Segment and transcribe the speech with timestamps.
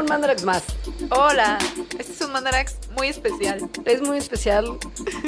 [0.00, 0.62] un Mandarax más.
[1.10, 1.58] Hola,
[1.98, 3.68] este es un Mandarax muy especial.
[3.84, 4.78] Es muy especial,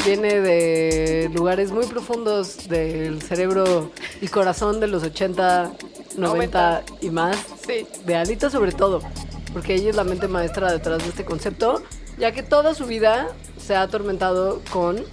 [0.05, 3.91] viene de lugares muy profundos del cerebro
[4.21, 5.73] y corazón de los 80,
[6.17, 7.37] 90 y más.
[7.67, 7.87] Sí.
[8.07, 9.03] De Alita sobre todo,
[9.53, 11.83] porque ella es la mente maestra detrás de este concepto,
[12.19, 13.29] ya que toda su vida
[13.59, 15.05] se ha atormentado con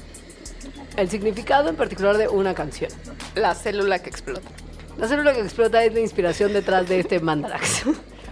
[0.95, 2.91] el significado en particular de una canción.
[3.35, 4.49] La célula que explota.
[4.97, 7.83] La célula que explota es la inspiración detrás de este Mandarax.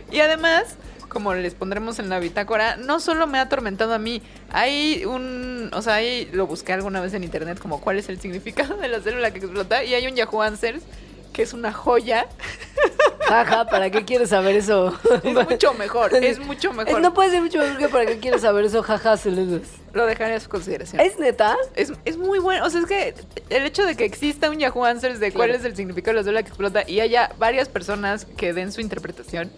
[0.10, 0.78] Y además,
[1.10, 5.70] como les pondremos en la bitácora, no solo me ha atormentado a mí, hay un,
[5.74, 8.88] o sea, ahí lo busqué alguna vez en internet como cuál es el significado de
[8.88, 10.84] la célula que explota y hay un Yahoo Answers
[11.34, 12.26] que es una joya.
[13.28, 14.98] Jaja, ¿para qué quieres saber eso?
[15.24, 17.02] Es mucho mejor, es mucho mejor.
[17.02, 19.62] No puede ser mucho mejor que para qué quieres saber eso, jaja, celulas.
[19.94, 21.00] Lo dejaré a su consideración.
[21.02, 21.56] ¿Es neta?
[21.76, 22.66] Es, es muy bueno.
[22.66, 23.14] O sea, es que
[23.50, 25.60] el hecho de que exista un Yahoo Answers de cuál Claro.
[25.60, 28.82] es el significado de la célula que explota y haya varias personas que den su
[28.82, 29.52] interpretación.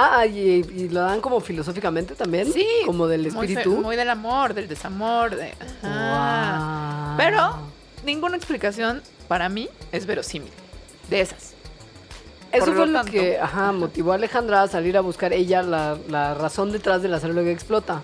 [0.00, 2.52] Ah, y, y lo dan como filosóficamente también.
[2.52, 2.64] Sí.
[2.86, 3.76] Como del muy espíritu.
[3.80, 5.34] Muy, del amor, del desamor.
[5.34, 7.14] De, Ajá.
[7.16, 7.58] Pero
[8.04, 10.50] ninguna explicación para mí es verosímil.
[11.10, 11.54] De esas.
[12.52, 15.32] Eso por fue lo lo tanto- que ajá, motivó a Alejandra a salir a buscar
[15.32, 18.02] ella la, la razón detrás de la célula que explota.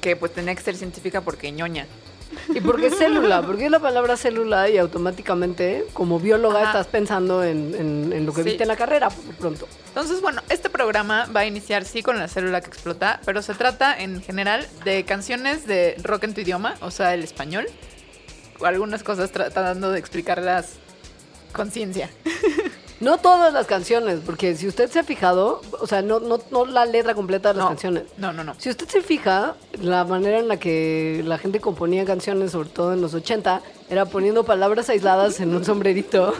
[0.00, 1.86] Que pues tenía que ser científica porque ñoña.
[2.54, 3.42] ¿Y por qué célula?
[3.42, 6.68] Porque es la palabra célula y automáticamente, como bióloga, Ajá.
[6.70, 8.48] estás pensando en, en- en lo que Sí.
[8.50, 9.66] viste en la carrera pronto.
[9.88, 13.54] Entonces, bueno, este programa va a iniciar sí con la célula que explota, pero se
[13.54, 17.66] trata en general de canciones de rock en tu idioma, o sea, el español.
[18.64, 20.74] Algunas cosas tratando de explicarlas
[21.52, 22.10] con ciencia.
[23.00, 26.66] No todas las canciones, porque si usted se ha fijado, o sea, no, no, no
[26.66, 28.04] la letra completa de las No, canciones.
[28.18, 28.54] No, no, no.
[28.58, 32.92] Si usted se fija, la manera en la que la gente componía canciones, sobre todo
[32.92, 36.34] en los 80, era poniendo palabras aisladas en un sombrerito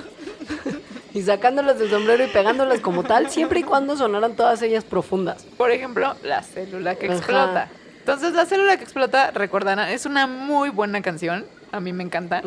[1.14, 5.44] y sacándolas del sombrero y pegándolas como tal, siempre y cuando sonaran todas ellas profundas.
[5.56, 7.16] Por ejemplo, la célula que Ajá.
[7.16, 7.68] explota.
[8.00, 11.46] Entonces, la célula que explota, recordarán, es una muy buena canción.
[11.72, 12.42] A mí me encanta.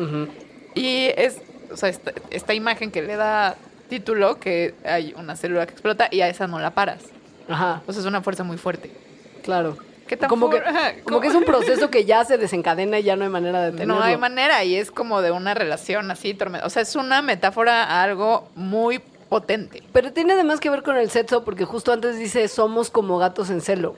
[0.74, 1.38] Y es,
[1.72, 3.56] o sea, esta, esta imagen que le da
[3.98, 7.02] título, que hay una célula que explota y a esa no la paras.
[7.48, 8.90] Ajá, O sea, es una fuerza muy fuerte.
[9.42, 9.76] claro.
[10.06, 10.60] ¿Qué tan como, que,
[11.04, 13.66] como que es un proceso que ya se desencadena y ya no hay manera de
[13.70, 13.94] detenerlo.
[13.94, 17.22] No hay manera y es como de una relación así, torme- o sea, es una
[17.22, 18.98] metáfora a algo muy
[19.30, 19.82] potente.
[19.94, 23.48] Pero tiene además que ver con el sexo, porque justo antes dice, somos como gatos
[23.48, 23.96] en celo.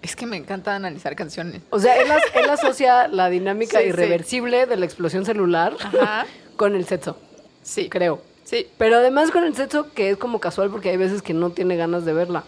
[0.00, 1.60] Es que me encanta analizar canciones.
[1.70, 3.88] O sea, él, as- él asocia la dinámica Sí, sí.
[3.88, 6.24] irreversible de la explosión celular Ajá.
[6.56, 7.18] con el sexo,
[7.64, 8.22] Sí, creo.
[8.46, 8.66] Sí.
[8.78, 11.76] Pero además con el sexo que es como casual porque hay veces que no tiene
[11.76, 12.44] ganas de verla.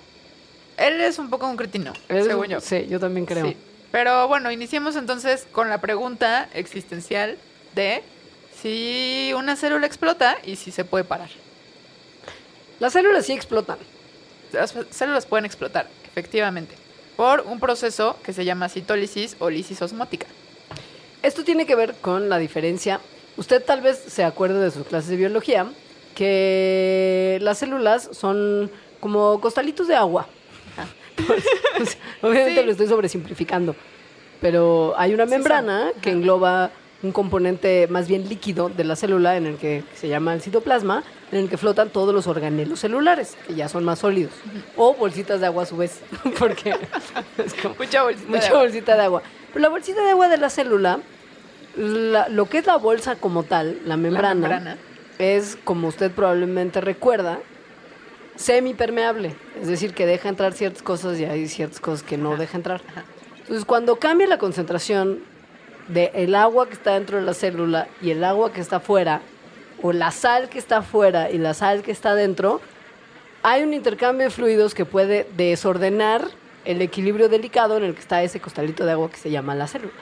[0.78, 2.60] Él es un poco un cretino, según yo.
[2.60, 3.46] Sí, yo también creo.
[3.46, 3.56] Sí.
[3.90, 7.36] Pero bueno, iniciemos entonces con la pregunta existencial
[7.74, 8.02] de
[8.60, 11.30] si una célula explota y si se puede parar.
[12.80, 13.78] Las células sí explotan.
[14.52, 16.74] Las células pueden explotar, efectivamente,
[17.16, 20.26] por un proceso que se llama citólisis o lisis osmótica.
[21.22, 23.00] Esto tiene que ver con la diferencia.
[23.36, 25.66] Usted tal vez se acuerde de sus clases de biología
[26.18, 28.70] que las células son
[29.00, 30.26] como costalitos de agua.
[30.76, 30.86] Sea,
[32.22, 32.66] Obviamente Sí.
[32.66, 33.74] lo estoy sobresimplificando,
[34.40, 36.70] pero hay una membrana que engloba
[37.02, 41.04] un componente más bien líquido de la célula en el que se llama el citoplasma,
[41.30, 44.32] en el que flotan todos los organelos celulares, que ya son más sólidos,
[44.76, 46.00] o bolsitas de agua a su vez,
[46.38, 46.70] porque
[47.38, 48.60] es como Mucha bolsita de mucha agua.
[48.60, 49.22] bolsita de agua.
[49.52, 50.98] Pero la bolsita de agua de la célula,
[51.76, 54.78] la- lo que es la bolsa como tal, la membrana, membrana.
[55.18, 57.38] Es, como usted probablemente recuerda,
[58.36, 59.34] semipermeable.
[59.60, 62.80] Es decir, que deja entrar ciertas cosas y hay ciertas cosas que no deja entrar.
[63.38, 65.20] Entonces, cuando cambia la concentración
[65.88, 69.22] del agua que está dentro de la célula y el agua que está afuera,
[69.82, 72.60] o la sal que está afuera y la sal que está dentro,
[73.42, 76.28] hay un intercambio de fluidos que puede desordenar
[76.64, 79.66] el equilibrio delicado en el que está ese costalito de agua que se llama la
[79.66, 79.92] célula.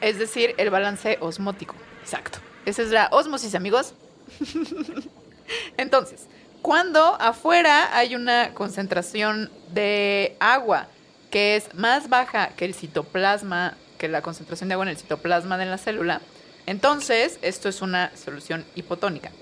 [0.00, 1.74] Es decir, el balance osmótico.
[2.02, 2.38] Exacto.
[2.66, 3.94] Esa es la osmosis, amigos.
[5.76, 6.26] Entonces,
[6.62, 10.88] cuando afuera hay una concentración de agua
[11.30, 15.58] que es más baja que el citoplasma, que la concentración de agua en el citoplasma
[15.58, 16.20] de la célula,
[16.66, 19.32] entonces esto es una solución hipotónica.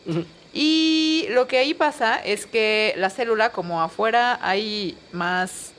[0.52, 5.72] Y lo que ahí pasa es que la célula, como afuera hay más...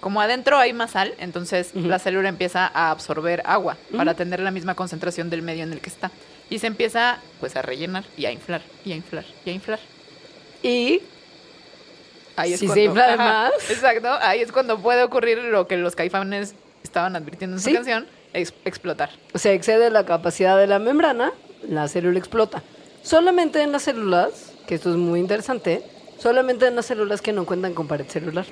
[0.00, 4.50] Como adentro hay más sal, entonces la célula empieza a absorber agua para tener la
[4.50, 6.10] misma concentración del medio en el que está.
[6.50, 9.78] Y se empieza pues a rellenar y a inflar, y a inflar, y a inflar.
[10.62, 11.02] Y
[12.36, 13.70] Ahí es Si se cuando- infla de Ajá, más.
[13.70, 16.54] Exacto, ahí es cuando puede ocurrir lo que los caifanes
[16.84, 19.10] estaban advirtiendo en su canción, ex- explotar.
[19.34, 21.32] se excede la capacidad de la membrana,
[21.68, 22.62] la célula explota.
[23.02, 25.82] Solamente en las células, que esto es muy interesante,
[26.20, 28.46] solamente en las células que no cuentan con pared celular.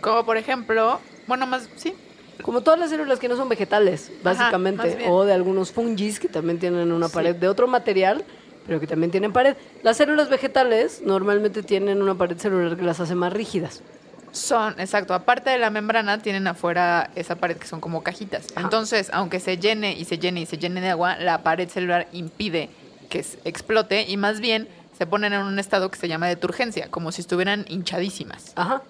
[0.00, 1.94] Como por ejemplo, bueno, más, sí,
[2.42, 6.60] Como todas las células que no son vegetales, básicamente, o de algunos fungis que también
[6.60, 7.14] tienen una Sí.
[7.14, 8.24] pared de otro material,
[8.64, 9.56] pero que también tienen pared.
[9.82, 13.82] Las células vegetales normalmente tienen una pared celular que las hace más rígidas.
[14.30, 18.46] son, exacto, aparte de la membrana, tienen afuera esa pared que son como cajitas.
[18.54, 18.60] Ajá.
[18.60, 22.06] Entonces, aunque se llene y se llene y se llene de agua, la pared celular
[22.12, 22.68] impide
[23.08, 26.88] que explote y más bien se ponen en un estado que se llama de turgencia,
[26.90, 28.52] como si estuvieran hinchadísimas.
[28.54, 28.82] Ajá.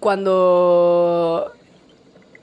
[0.00, 1.52] Cuando...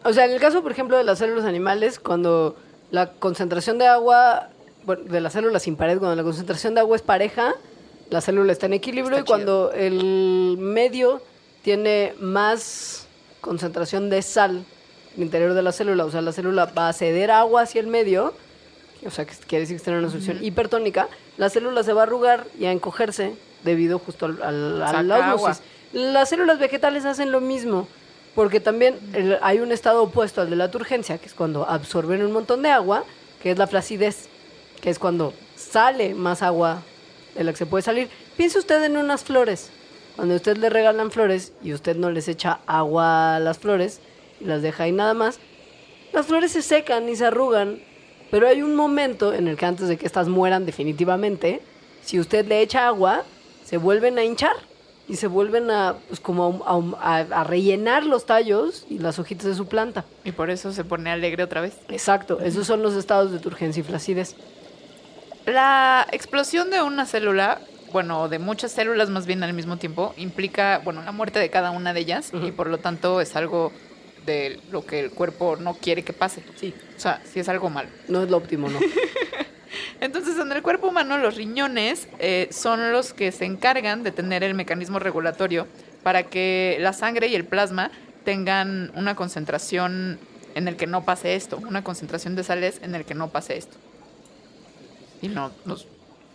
[0.04, 2.56] O sea, en el caso, por ejemplo, de las células animales, cuando
[2.92, 4.50] la concentración de agua,
[4.86, 7.54] bueno, de las células sin pared, cuando la concentración de agua es pareja,
[8.10, 11.22] la célula está en equilibrio Está y cuando el medio
[11.62, 13.06] tiene más
[13.42, 14.64] concentración de sal
[15.18, 17.88] el interior de la célula, o sea, la célula va a ceder agua hacia el
[17.88, 18.34] medio,
[19.06, 21.08] o sea, que quiere decir que está en una solución hipertónica,
[21.38, 23.34] la célula se va a arrugar y a encogerse
[23.64, 25.58] debido justo al, al- a Saca la agua.
[25.94, 27.88] Las células vegetales hacen lo mismo,
[28.36, 29.00] porque también
[29.42, 32.70] hay un estado opuesto al de la turgencia, que es cuando absorben un montón de
[32.70, 33.06] agua,
[33.42, 34.28] que es la flacidez,
[34.82, 36.84] que es cuando sale más agua
[37.36, 38.10] de la que se puede salir.
[38.36, 39.72] Piense usted en unas flores.
[40.18, 44.02] Cuando usted le regalan flores y usted no les echa agua a las flores
[44.42, 45.40] y las deja ahí nada más,
[46.12, 47.80] las flores se secan y se arrugan,
[48.30, 51.62] pero hay un momento en el que antes de que estas mueran definitivamente,
[52.02, 53.24] si usted le echa agua,
[53.64, 54.56] se vuelven a hinchar
[55.10, 56.64] y se vuelven a, pues, como
[57.00, 60.04] a, a- a rellenar los tallos y las hojitas de su planta.
[60.24, 61.78] Y por eso se pone alegre otra vez.
[61.90, 64.36] Exacto, esos son los estados de turgencia y flacidez.
[65.46, 67.62] La explosión de una célula,
[67.94, 71.72] bueno, de muchas células más bien al mismo tiempo, implica, bueno, la muerte de cada
[71.72, 73.72] una de ellas y por lo tanto es algo
[74.26, 76.44] de lo que el cuerpo no quiere que pase.
[76.58, 76.74] Sí.
[76.98, 77.88] O sea, sí es algo malo.
[78.10, 78.78] No es lo óptimo, ¿no?
[80.02, 84.44] Entonces, en el cuerpo humano, los riñones eh, son los que se encargan de tener
[84.44, 85.68] el mecanismo regulatorio
[86.04, 87.92] para que la sangre y el plasma
[88.24, 90.20] tengan una concentración
[90.56, 93.58] en el que no pase esto, una concentración de sales en el que no pase
[93.58, 93.78] esto.
[95.22, 95.88] Y no nos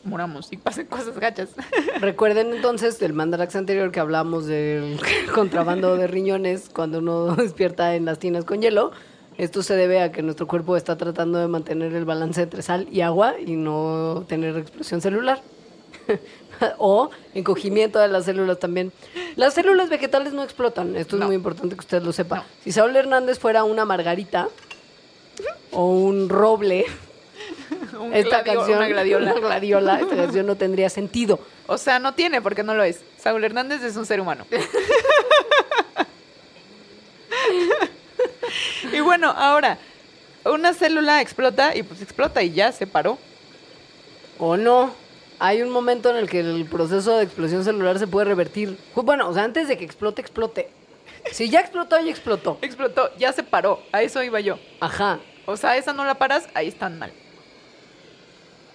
[0.05, 1.51] muramos y pasen cosas gachas.
[2.01, 5.01] Recuerden entonces del mandarax anterior que hablamos del
[5.35, 8.93] contrabando de riñones cuando uno despierta en las tinas con hielo.
[9.39, 12.87] Esto se debe a que nuestro cuerpo está tratando de mantener el balance entre sal
[12.93, 15.41] y agua y no tener explosión celular.
[16.79, 18.93] o encogimiento de las células también.
[19.37, 22.37] Las células vegetales no explotan, esto es muy importante que usted lo sepa.
[22.39, 22.45] No.
[22.65, 24.49] Si Saúl Hernández fuera una margarita
[25.71, 26.85] o un roble,
[28.01, 29.33] Un esta gladio- canción, una gladiola.
[29.33, 31.39] una gladiola, esta canción no tendría sentido.
[31.67, 33.01] O sea, no tiene porque no lo es.
[33.19, 34.45] Saúl Hernández es un ser humano.
[38.93, 39.79] y bueno, ahora,
[40.45, 43.19] una célula explota y pues explota y ya se paró.
[44.39, 44.95] O no.
[45.39, 48.79] Hay un momento en el que el proceso de explosión celular se puede revertir.
[48.95, 50.71] Bueno, o sea, antes de que explote, explote.
[51.33, 52.59] Si ya explotó, ya explotó.
[52.63, 53.83] Explotó, ya se paró.
[53.91, 54.59] A eso iba yo.
[54.81, 55.19] Ajá.
[55.47, 57.13] O sea, esa no la paras, ahí están mal.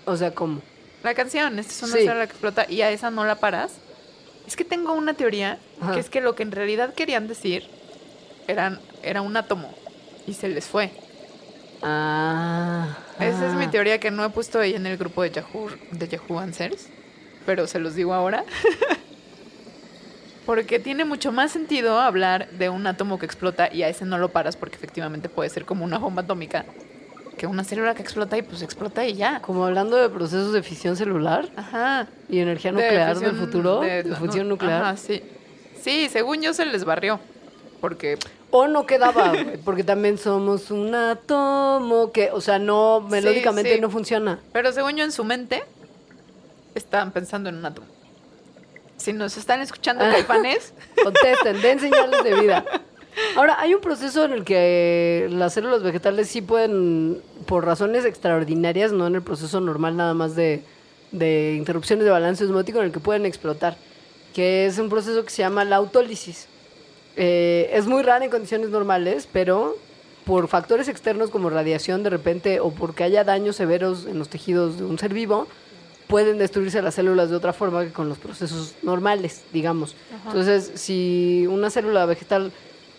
[0.05, 0.62] O sea, ¿cómo?
[1.03, 2.00] La canción, esta es una Sí.
[2.00, 3.74] célula que explota y a esa no la paras.
[4.46, 5.93] Es que tengo una teoría Ajá.
[5.93, 7.69] que es que lo que en realidad querían decir
[8.48, 9.74] eran, era un átomo
[10.25, 10.92] y se les fue.
[11.82, 12.98] Ah.
[13.20, 13.72] Esa es mi ah.
[13.72, 16.88] teoría que no he puesto ahí en el grupo de Yahoo, de Yahoo Answers,
[17.46, 18.44] pero se los digo ahora.
[20.46, 24.18] porque tiene mucho más sentido hablar de un átomo que explota y a ese no
[24.18, 26.63] lo paras porque efectivamente puede ser como una bomba atómica
[27.38, 29.42] que una célula que explota y pues explota y ya.
[29.42, 32.08] Como hablando de procesos de fisión celular Ajá.
[32.30, 34.82] y energía De nuclear del futuro, de, la- fusión no- nuclear.
[34.82, 35.22] Ajá, sí.
[35.80, 37.20] Sí, según yo se les barrió.
[37.80, 38.18] Porque
[38.50, 39.34] O no quedaba,
[39.66, 43.82] porque también somos un átomo que, o sea, no, melódicamente sí.
[43.82, 44.39] no funciona.
[44.54, 45.63] Pero según yo en su mente
[46.75, 47.88] estaban pensando en un átomo.
[48.98, 50.12] Si nos están escuchando Ah.
[50.12, 50.74] caifanes,
[51.04, 52.66] Contesten, den señales de vida.
[53.36, 58.92] Ahora, hay un proceso en el que las células vegetales sí pueden, por razones extraordinarias,
[58.92, 60.63] no en el proceso normal nada más de,
[61.12, 63.75] de interrupciones de balance osmótico, en el que pueden explotar,
[64.34, 66.48] que es un proceso que se llama la autólisis.
[67.17, 69.75] Eh, es muy rara en condiciones normales, pero
[70.24, 74.77] por factores externos como radiación de repente o porque haya daños severos en los tejidos
[74.77, 75.47] de un ser vivo,
[76.07, 79.95] pueden destruirse las células de otra forma que con los procesos normales, digamos.
[80.25, 82.51] Entonces, si una célula vegetal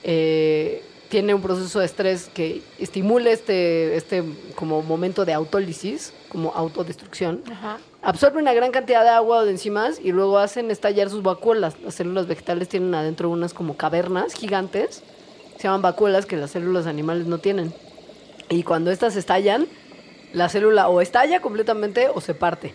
[0.02, 6.52] eh, tiene un proceso de estrés que estimule este, este como momento de autólisis, como
[6.54, 7.78] autodestrucción, Ajá.
[8.02, 11.80] Absorbe una gran cantidad de agua o de enzimas y luego hacen estallar sus vacuolas.
[11.80, 15.02] Las células vegetales tienen adentro unas como cavernas gigantes,
[15.56, 17.72] se llaman vacuolas que las células animales no tienen.
[18.48, 19.66] Y cuando estas estallan,
[20.32, 22.72] la célula o estalla completamente o se parte,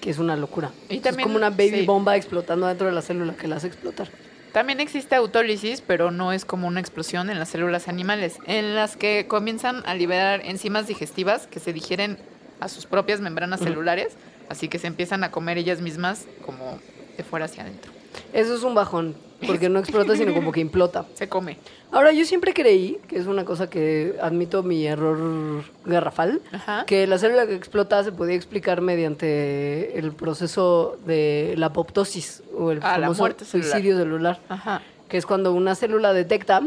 [0.00, 0.70] que es una locura.
[0.88, 1.86] Y es también- como una baby sí.
[1.86, 4.08] bomba explotando dentro de la célula que la hace explotar.
[4.52, 8.96] También existe autólisis, pero no es como una explosión en las células animales, en las
[8.96, 12.18] que comienzan a liberar enzimas digestivas que se digieren
[12.60, 14.14] a sus propias membranas celulares,
[14.48, 16.78] así que se empiezan a comer ellas mismas como
[17.16, 17.92] de fuera hacia adentro.
[18.32, 19.14] Eso es un bajón,
[19.46, 21.04] porque no explota, sino como que implota.
[21.14, 21.58] Se come.
[21.90, 26.84] Ahora, yo siempre creí, que es una cosa que admito mi error garrafal, Ajá.
[26.86, 32.70] que la célula que explota se podía explicar mediante el proceso de la apoptosis o
[32.70, 34.82] el Ah, famoso suicidio celular, Ajá.
[35.08, 36.62] que es cuando una célula detecta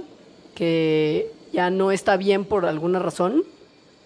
[0.56, 3.44] que ya no está bien por alguna razón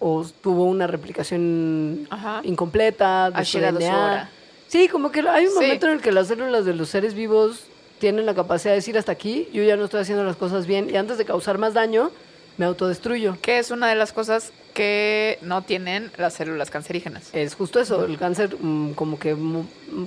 [0.04, 2.40] o tuvo una replicación Ajá.
[2.44, 4.04] incompleta, de Ha su llegado su DNA.
[4.04, 4.30] hora.
[4.68, 5.60] Sí, como que hay un Sí.
[5.60, 7.66] momento en el que las células de los seres vivos
[8.00, 10.90] tienen la capacidad de decir hasta aquí, yo ya no estoy haciendo las cosas bien
[10.90, 12.10] y antes de causar más daño,
[12.58, 13.36] me autodestruyo.
[13.40, 17.28] Que es una de las cosas que no tienen las células cancerígenas.
[17.32, 19.36] Es justo eso, el cáncer mm, como que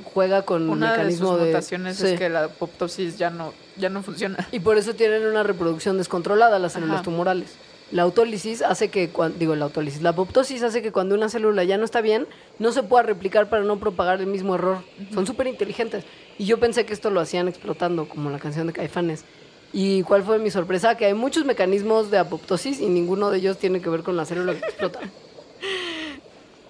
[0.04, 1.46] juega con un Una de mecanismo sus de...
[1.48, 2.08] mutaciones sí.
[2.08, 4.48] es que la apoptosis ya no, ya no funciona.
[4.52, 7.04] Y por eso tienen una reproducción descontrolada las células Ajá.
[7.04, 7.50] tumorales.
[7.92, 11.78] La autólisis hace que, digo, la autólisis, la apoptosis hace que cuando una célula ya
[11.78, 12.28] no está bien,
[12.58, 14.80] no se pueda replicar para no propagar el mismo error.
[15.14, 16.04] Son súper inteligentes.
[16.38, 19.24] Y yo pensé que esto lo hacían explotando, como la canción de Caifanes.
[19.72, 20.96] ¿Y cuál fue mi sorpresa?
[20.96, 24.26] Que hay muchos mecanismos de apoptosis y ninguno de ellos tiene que ver con la
[24.26, 25.00] célula que explota.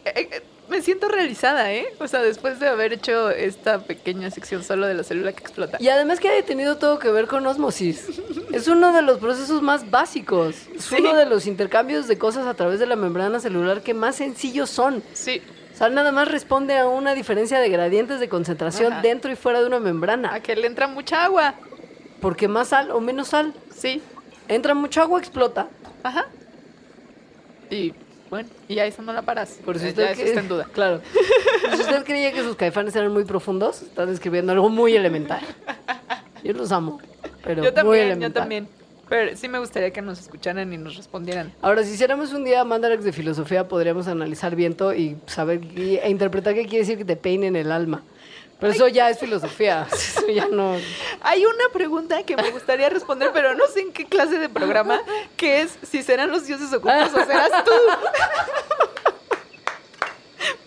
[0.70, 1.86] Me siento realizada, ¿eh?
[2.00, 5.78] O sea, después de haber hecho esta pequeña sección solo de la célula que explota.
[5.80, 8.08] Y además que haya tenido todo que ver con osmosis.
[8.52, 10.56] Es uno de los procesos más básicos.
[10.74, 10.96] Es Sí.
[11.00, 14.70] uno de los intercambios de cosas a través de la membrana celular que más sencillos
[14.70, 15.04] son.
[15.14, 15.42] Sí.
[15.74, 19.02] O sea, nada más responde a una diferencia de gradientes de concentración Ajá.
[19.02, 20.34] dentro y fuera de una membrana.
[20.34, 21.56] A que le entra mucha agua.
[22.22, 23.54] Porque más sal o menos sal.
[23.76, 24.02] Sí.
[24.48, 25.68] Entra mucho agua, explota.
[26.02, 26.28] Ajá.
[27.70, 27.94] Y
[28.30, 29.60] bueno, y a eso no la paras.
[29.64, 30.68] Por si usted ya eso está en duda.
[30.74, 31.02] Claro.
[31.76, 35.42] Si usted creía que sus caifanes eran muy profundos, está describiendo algo muy elemental.
[36.44, 37.00] Yo los amo,
[37.44, 38.34] pero yo muy también, yo elemental.
[38.44, 38.68] también.
[39.08, 41.54] Pero sí me gustaría que nos escucharan y nos respondieran.
[41.62, 46.10] Ahora, si hiciéramos un día Mandarax de filosofía, podríamos analizar viento y saber y- e
[46.10, 48.02] interpretar qué quiere decir que te peinen el alma.
[48.60, 49.86] Pero eso ya es filosofía.
[49.92, 50.78] Eso ya no.
[51.22, 55.02] Hay una pregunta que me gustaría responder, pero no sé en qué clase de programa,
[55.36, 57.72] que es si serán los dioses ocultos o serás tú.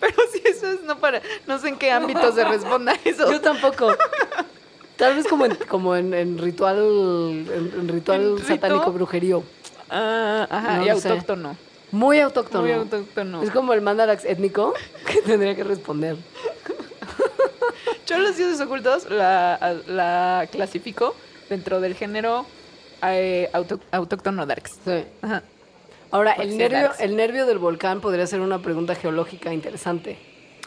[0.00, 3.30] Pero si eso es no para, no sé en qué ámbito se responda eso.
[3.30, 3.95] Yo tampoco.
[4.97, 8.49] Tal vez como en, como en, en ritual, en, en ritual ¿En rito?
[8.49, 9.45] satánico brujerío.
[9.88, 11.09] Ah, ajá, No y lo sé.
[11.11, 11.57] autóctono.
[11.92, 12.62] Muy autóctono.
[12.64, 13.42] Muy autóctono.
[13.42, 14.75] Es como el mandarax étnico
[15.07, 16.16] que tendría que responder.
[18.09, 21.15] Yo los dioses ocultos la, la clasifico
[21.49, 22.47] dentro del género
[23.03, 24.79] eh, auto- autóctono darks.
[24.85, 25.05] Sí.
[25.23, 25.43] Ajá.
[26.11, 27.00] Ahora, el nervio, darks.
[27.00, 30.19] el nervio del volcán podría ser una pregunta geológica interesante.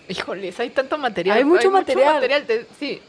[0.07, 1.37] Híjoles, hay tanto material.
[1.37, 2.45] Hay mucho material.
[2.45, 3.01] te- sí.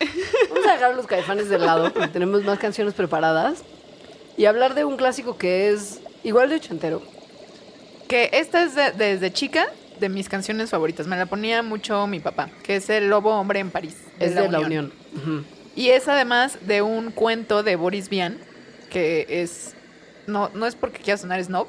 [0.48, 3.62] Vamos a dejar a los caifanes de lado porque tenemos más canciones preparadas
[4.36, 7.02] y hablar de un clásico que es igual de ochentero.
[8.08, 9.66] Que esta es de- desde chica
[10.02, 11.06] de mis canciones favoritas.
[11.06, 13.96] Me la ponía mucho mi papá, que es El Lobo Hombre en París.
[14.18, 14.92] Es de la Unión.
[15.74, 18.36] Y es además de un cuento de Boris Vian,
[18.90, 19.74] que es...
[20.26, 21.66] No, no es porque quiera sonar snob,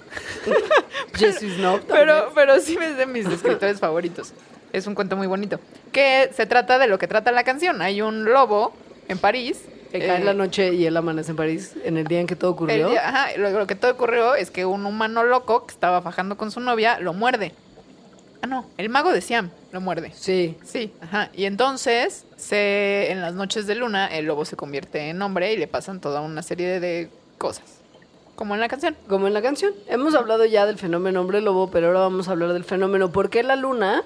[1.15, 1.81] Jesus Snob.
[1.85, 4.33] tal pero, pero sí es de mis escritores favoritos.
[4.71, 5.59] Es un cuento muy bonito.
[5.91, 7.81] Que se trata de lo que trata la canción.
[7.81, 8.73] Hay un lobo
[9.07, 9.61] en París.
[9.91, 12.35] Que cae eh, la noche y él amanece en París en el día en que
[12.35, 12.89] todo ocurrió.
[12.89, 16.37] día- ajá, lo, lo que todo ocurrió es que un humano loco que estaba fajando
[16.37, 17.53] con su novia lo muerde.
[18.43, 20.12] Ah, no, el mago de Siam lo muerde.
[20.13, 20.57] Sí.
[20.65, 21.29] Sí, ajá.
[21.33, 25.57] Y entonces, se, en las noches de luna, el lobo se convierte en hombre y
[25.57, 27.63] le pasan toda una serie de, cosas.
[28.35, 28.97] Como en la canción.
[29.07, 29.73] Como en la canción.
[29.88, 33.29] Hemos hablado ya del fenómeno hombre lobo, pero ahora vamos a hablar del fenómeno por
[33.29, 34.03] qué la luna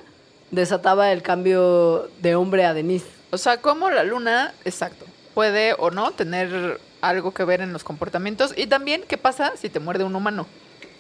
[0.52, 3.08] desataba el cambio de hombre a Denise.
[3.32, 7.84] O sea, como la luna, exacto, puede o no tener algo que ver en los
[7.84, 8.54] comportamientos.
[8.56, 10.46] Y también, ¿qué pasa si te muerde un humano?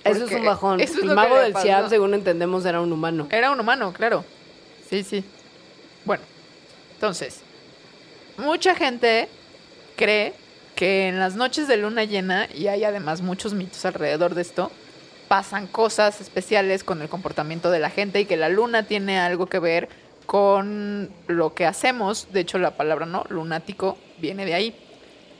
[0.10, 0.80] Eso es un bajón.
[0.80, 1.56] eso es el mago del.
[1.56, 3.28] Siam, según entendemos, era un humano.
[3.32, 4.24] Era un humano, claro.
[4.90, 5.24] Sí, sí.
[6.06, 6.24] Bueno,
[6.94, 7.42] entonces,
[8.38, 9.28] mucha gente
[9.96, 10.34] cree
[10.76, 14.72] que en las noches de luna llena, y hay además muchos mitos alrededor de esto,
[15.28, 19.48] pasan cosas especiales con el comportamiento de la gente y que la luna tiene algo
[19.48, 19.90] que ver
[20.26, 22.28] con lo que hacemos.
[22.32, 24.76] De hecho, la palabra no, lunático, viene de ahí.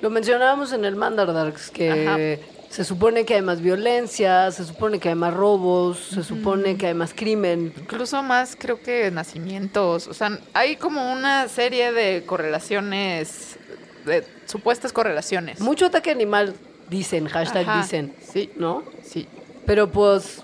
[0.02, 5.10] Lo mencionábamos en el Mandardarks, que se supone que hay más violencia, se supone que
[5.10, 7.74] hay más robos, se supone que hay más crimen.
[7.78, 10.08] Incluso más creo que nacimientos.
[10.08, 13.58] O sea, hay como una serie de correlaciones,
[14.06, 15.60] de supuestas correlaciones.
[15.60, 16.54] Mucho ataque animal,
[16.90, 18.84] dicen, hashtag Ajá, dicen, Sí, ¿no?
[19.04, 19.28] sí.
[19.66, 20.42] Pero pues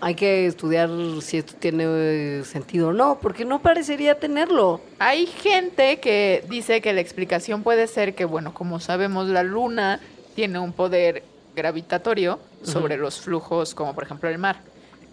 [0.00, 0.90] hay que estudiar
[1.20, 4.80] si esto tiene eh, sentido o no, porque no parecería tenerlo.
[4.98, 10.00] Hay gente que dice que la explicación puede ser que, bueno, como sabemos, la luna
[10.38, 11.24] tiene un poder
[11.56, 14.60] gravitatorio sobre los flujos, como por ejemplo el mar.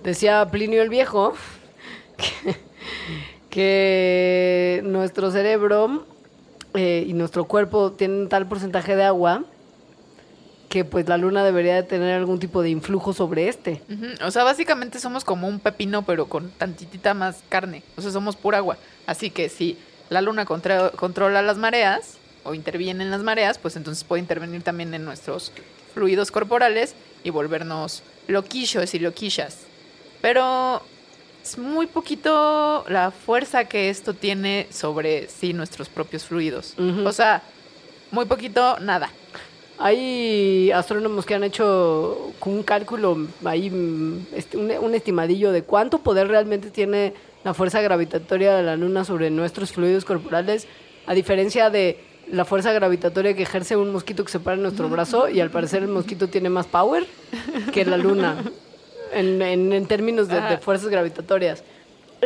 [0.03, 1.33] Decía Plinio el Viejo
[2.15, 2.55] que,
[3.49, 6.05] que nuestro cerebro
[6.75, 9.43] eh, y nuestro cuerpo tienen tal porcentaje de agua
[10.69, 13.81] que pues la luna debería de tener algún tipo de influjo sobre este.
[14.23, 17.81] O sea, básicamente somos como un pepino, pero con tantitita más carne.
[17.97, 18.77] O sea, somos pura agua.
[19.07, 19.79] Así que si
[20.09, 24.63] la luna contra- controla las mareas o interviene en las mareas, pues entonces puede intervenir
[24.63, 25.51] también en nuestros
[25.93, 29.65] fluidos corporales y volvernos loquillos y loquillas.
[30.21, 30.81] Pero
[31.43, 36.75] es muy poquito la fuerza que esto tiene sobre sí nuestros propios fluidos.
[37.05, 37.43] O sea,
[38.11, 39.09] muy poquito, nada.
[39.77, 46.29] Hay astrónomos que han hecho un cálculo mm, este, un, un estimadillo de cuánto poder
[46.29, 50.67] realmente tiene la fuerza gravitatoria de la luna sobre nuestros fluidos corporales,
[51.05, 51.99] a diferencia de
[52.31, 55.49] la fuerza gravitatoria que ejerce un mosquito que se para en nuestro brazo y al
[55.51, 57.05] parecer el mosquito tiene más power
[57.73, 58.35] que la luna
[59.13, 60.57] en, en- en términos de, de Ajá.
[60.57, 61.63] fuerzas gravitatorias.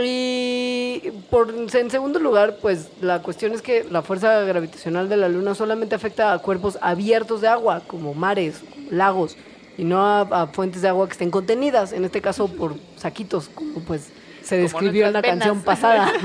[0.02, 5.28] Y por, en segundo lugar, pues la cuestión es que la fuerza gravitacional de la
[5.30, 9.36] Luna solamente afecta a cuerpos abiertos de agua, como mares, lagos,
[9.78, 13.50] y no a, a fuentes de agua que estén contenidas, en este caso por saquitos,
[13.50, 14.10] como pues
[14.44, 16.12] se describió en la canción pasada.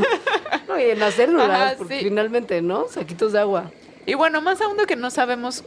[0.68, 2.04] No, y en las células, Ajá, porque sí.
[2.04, 2.88] finalmente, ¿no?
[2.88, 3.70] Saquitos de agua.
[4.06, 5.64] Y bueno, más aún de que no sabemos,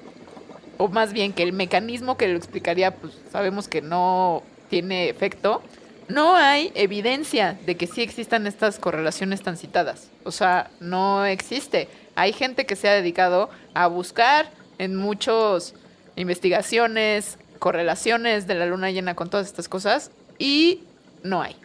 [0.78, 5.62] o más bien que el mecanismo que lo explicaría, pues sabemos que no tiene efecto,
[6.08, 10.10] no hay evidencia de que sí existan estas correlaciones tan citadas.
[10.24, 11.89] O sea, no existe.
[12.15, 15.74] Hay gente que se ha dedicado a buscar en muchas
[16.15, 20.84] investigaciones, correlaciones de la luna llena con todas estas cosas y
[21.24, 21.56] no hay.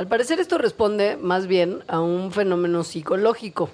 [0.00, 3.68] Al parecer esto responde más bien a un fenómeno psicológico.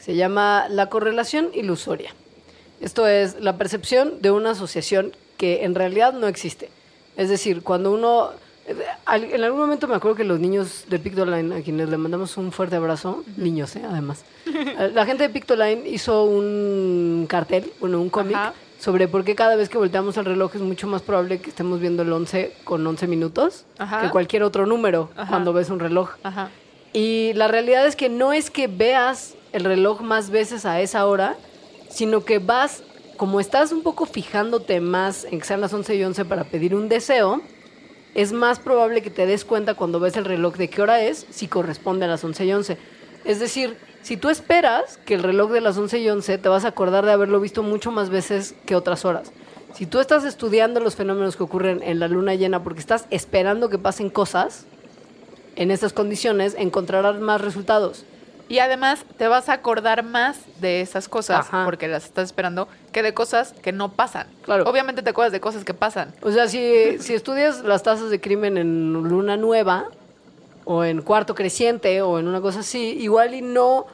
[0.00, 2.12] Se llama la correlación ilusoria.
[2.80, 6.70] Esto es la percepción de una asociación que en realidad no existe.
[7.16, 8.30] Es decir, cuando uno...
[8.66, 12.50] En algún momento me acuerdo que los niños de Pictoline, a quienes le mandamos un
[12.50, 13.82] fuerte abrazo, niños, ¿eh?
[13.88, 14.24] además,
[14.92, 18.36] la gente de Pictoline hizo un cartel, bueno, un cómic.
[18.80, 21.80] Sobre por qué cada vez que volteamos el reloj es mucho más probable que estemos
[21.80, 24.00] viendo el 11 con 11 minutos Ajá.
[24.00, 25.28] que cualquier otro número Ajá.
[25.28, 26.12] cuando ves un reloj.
[26.22, 26.48] Ajá.
[26.94, 31.04] Y la realidad es que no es que veas el reloj más veces a esa
[31.06, 31.36] hora,
[31.90, 32.82] sino que vas,
[33.18, 36.74] como estás un poco fijándote más en que sean las 11 y 11 para pedir
[36.74, 37.42] un deseo,
[38.14, 41.26] es más probable que te des cuenta cuando ves el reloj de qué hora es,
[41.28, 42.78] si corresponde a las 11 y 11.
[43.26, 46.64] Es decir, si tú esperas que el reloj de las 11 y 11, te vas
[46.64, 49.32] a acordar de haberlo visto mucho más veces que otras horas.
[49.74, 53.68] Si tú estás estudiando los fenómenos que ocurren en la luna llena porque estás esperando
[53.68, 54.66] que pasen cosas,
[55.56, 58.04] en estas condiciones encontrarás más resultados.
[58.48, 61.64] Y además te vas a acordar más de esas cosas Ajá.
[61.64, 64.26] porque las estás esperando que de cosas que no pasan.
[64.42, 64.64] Claro.
[64.64, 66.12] Obviamente te acuerdas de cosas que pasan.
[66.22, 69.90] O sea, si, si estudias las tasas de crimen en luna nueva,
[70.72, 73.86] o en cuarto creciente, o en una cosa así, igual y no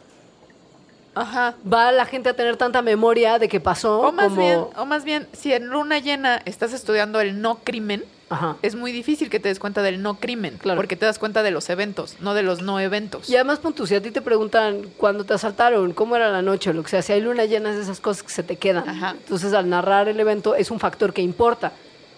[1.15, 1.55] Ajá.
[1.73, 4.37] va la gente a tener tanta memoria de que pasó O más como...
[4.43, 8.57] bien, o más bien, si en luna llena estás estudiando el no crimen, Ajá.
[8.61, 10.77] es muy difícil que te des cuenta del no crimen, Claro.
[10.77, 13.31] porque te das cuenta de los eventos, no de los no eventos.
[13.31, 16.43] Y además, pon tú, si a ti te preguntan cuándo te asaltaron, cómo era la
[16.43, 18.57] noche, lo que sea, si hay luna llena es de esas cosas que se te
[18.57, 18.87] quedan.
[18.87, 19.15] Ajá.
[19.19, 21.73] Entonces, al narrar el evento es un factor que importa,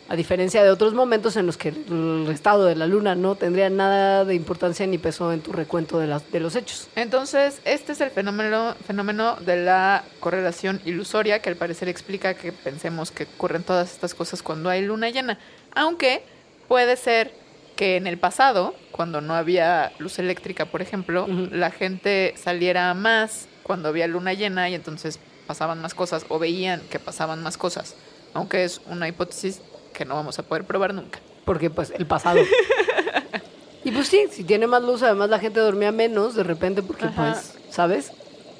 [0.08, 3.68] a diferencia de otros momentos en los que el estado de la luna no tendría
[3.68, 6.88] nada de importancia ni peso en tu recuento de, las, de los hechos.
[6.96, 12.52] Entonces, este es el fenómeno, fenómeno de la correlación ilusoria que al parecer explica que
[12.52, 15.38] pensemos que ocurren todas estas cosas cuando hay luna llena.
[15.74, 16.22] Aunque
[16.68, 17.32] puede ser
[17.76, 23.46] que en el pasado, cuando no había luz eléctrica, por ejemplo, la gente saliera más
[23.62, 27.94] cuando había luna llena y entonces pasaban más cosas o veían que pasaban más cosas.
[28.34, 29.60] Aunque es una hipótesis
[29.98, 31.18] que no vamos a poder probar nunca.
[31.44, 32.38] Porque, pues, el pasado.
[33.84, 37.06] y pues sí, si tiene más luz, además la gente dormía menos de repente porque,
[37.06, 37.32] Ajá.
[37.32, 38.12] pues, ¿sabes?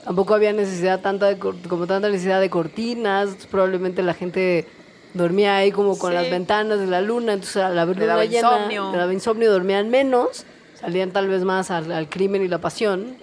[0.05, 4.67] Tampoco había necesidad tanta de como tanta necesidad de cortinas, probablemente la gente
[5.15, 6.15] dormía ahí como con Sí.
[6.17, 8.93] las ventanas de la luna, entonces al haber Le luna daba llena, insomnio.
[8.93, 10.45] le daba insomnio, dormían menos,
[10.81, 13.17] salían tal vez más al, al crimen y la pasión.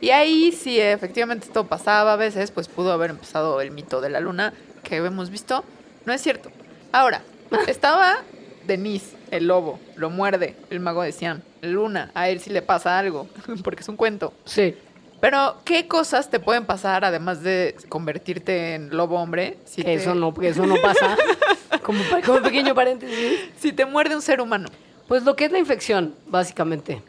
[0.00, 4.08] Y ahí, si efectivamente esto pasaba a veces, pues pudo haber empezado el mito de
[4.10, 5.64] la luna que hemos visto.
[6.06, 6.50] No es cierto.
[6.92, 7.22] Ahora,
[7.66, 8.18] estaba
[8.66, 12.98] Denise, el lobo, lo muerde, el mago de Siam, Luna, a él si le pasa
[12.98, 13.28] algo,
[13.64, 14.32] porque es un cuento.
[14.44, 14.74] Sí.
[15.20, 19.56] Pero, ¿qué cosas te pueden pasar además de convertirte en lobo hombre?
[19.64, 21.16] Si, Que te, eso no, que eso no pasa.
[21.82, 22.02] como,
[22.42, 23.38] pequeño paréntesis.
[23.60, 24.68] si te muerde un ser humano.
[25.06, 27.02] Pues lo que es la infección, básicamente.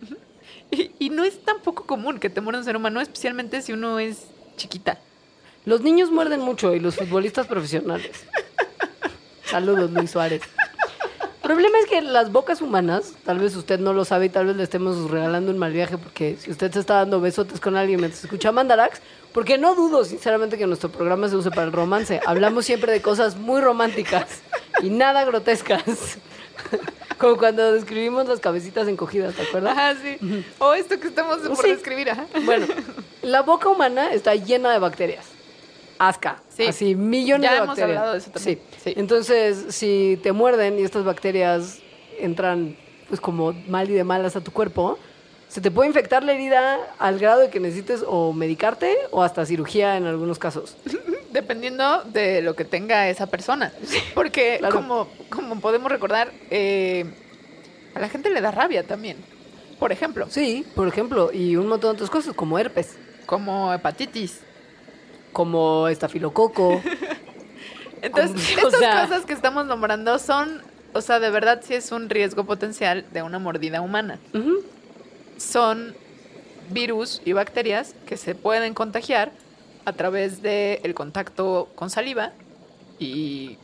[0.70, 3.74] Y, y no es tan poco común que te muerda un ser humano, especialmente si
[3.74, 4.28] uno es
[4.58, 5.00] chiquita.
[5.66, 8.12] Los niños muerden mucho y los futbolistas profesionales.
[9.46, 10.42] Saludos, Luis Suárez.
[11.44, 14.46] El problema es que las bocas humanas, tal vez usted no lo sabe y tal
[14.46, 17.76] vez le estemos regalando un mal viaje porque si usted se está dando besotes con
[17.76, 19.02] alguien mientras escucha Mandarax,
[19.34, 22.22] porque no dudo sinceramente que nuestro programa se use para el romance.
[22.26, 24.42] Hablamos siempre de cosas muy románticas
[24.82, 25.84] y nada grotescas.
[27.18, 29.78] Como cuando describimos las cabecitas encogidas, ¿te acuerdas?
[29.78, 30.46] Ajá, sí.
[30.60, 31.72] O esto que estamos por Sí.
[31.72, 32.26] describir, ajá.
[32.46, 32.68] Bueno,
[33.22, 35.26] la boca humana está llena de bacterias.
[36.00, 36.42] Asca.
[36.50, 36.66] Sí.
[36.68, 37.98] Así, millones Ya de hemos bacterias.
[37.98, 38.60] hablado de eso también.
[38.72, 38.80] Sí.
[38.84, 38.94] Sí.
[38.98, 41.80] Entonces, si te muerden y estas bacterias
[42.20, 42.76] entran,
[43.08, 44.98] pues como mal y de malas a tu cuerpo,
[45.48, 49.46] se te puede infectar la herida al grado de que necesites o medicarte o hasta
[49.46, 50.78] cirugía en algunos casos.
[51.32, 53.72] Dependiendo de lo que tenga esa persona.
[54.14, 54.76] Porque, Claro.
[54.76, 57.06] como, como podemos recordar, eh,
[57.96, 59.18] a la gente le da rabia también.
[59.80, 64.42] Por ejemplo, Sí, por ejemplo, y un montón de otras cosas, como herpes, como hepatitis.
[65.34, 66.82] Como estafilococo.
[68.02, 70.62] Entonces, Como- estas sea- cosas que estamos nombrando son,
[70.94, 74.20] o sea, de verdad sí es un riesgo potencial de una mordida humana.
[75.38, 75.96] Son
[76.70, 79.32] virus y bacterias que se pueden contagiar
[79.86, 82.32] a través del contacto con saliva
[83.00, 83.58] y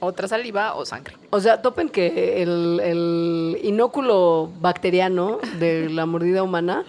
[0.00, 1.16] otra saliva o sangre.
[1.30, 6.84] O sea, topen que el, el inóculo bacteriano de la mordida humana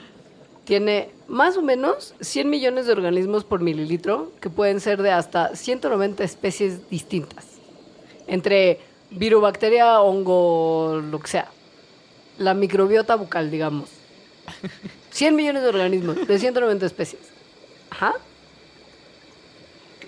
[0.67, 5.55] tiene más o menos 100 millones de organismos por mililitro, que pueden ser de hasta
[5.55, 7.45] 190 especies distintas.
[8.27, 11.47] Entre virobacteria, hongo, lo que sea.
[12.37, 13.89] La microbiota bucal, digamos.
[15.11, 17.21] 100 millones de organismos de 190 especies.
[17.89, 18.15] Ajá.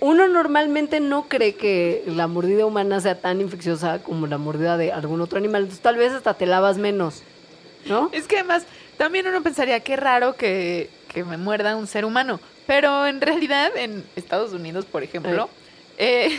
[0.02, 4.92] Uno normalmente no cree que la mordida humana sea tan infecciosa como la mordida de
[4.92, 5.62] algún otro animal.
[5.62, 7.24] Entonces, tal vez hasta te lavas menos,
[7.86, 8.10] ¿no?
[8.12, 8.66] Es que además,
[9.00, 12.42] también uno pensaría qué raro que, que me muerda un ser humano.
[12.68, 15.50] Pero en realidad, en Estados Unidos, por ejemplo,
[15.98, 16.38] eh,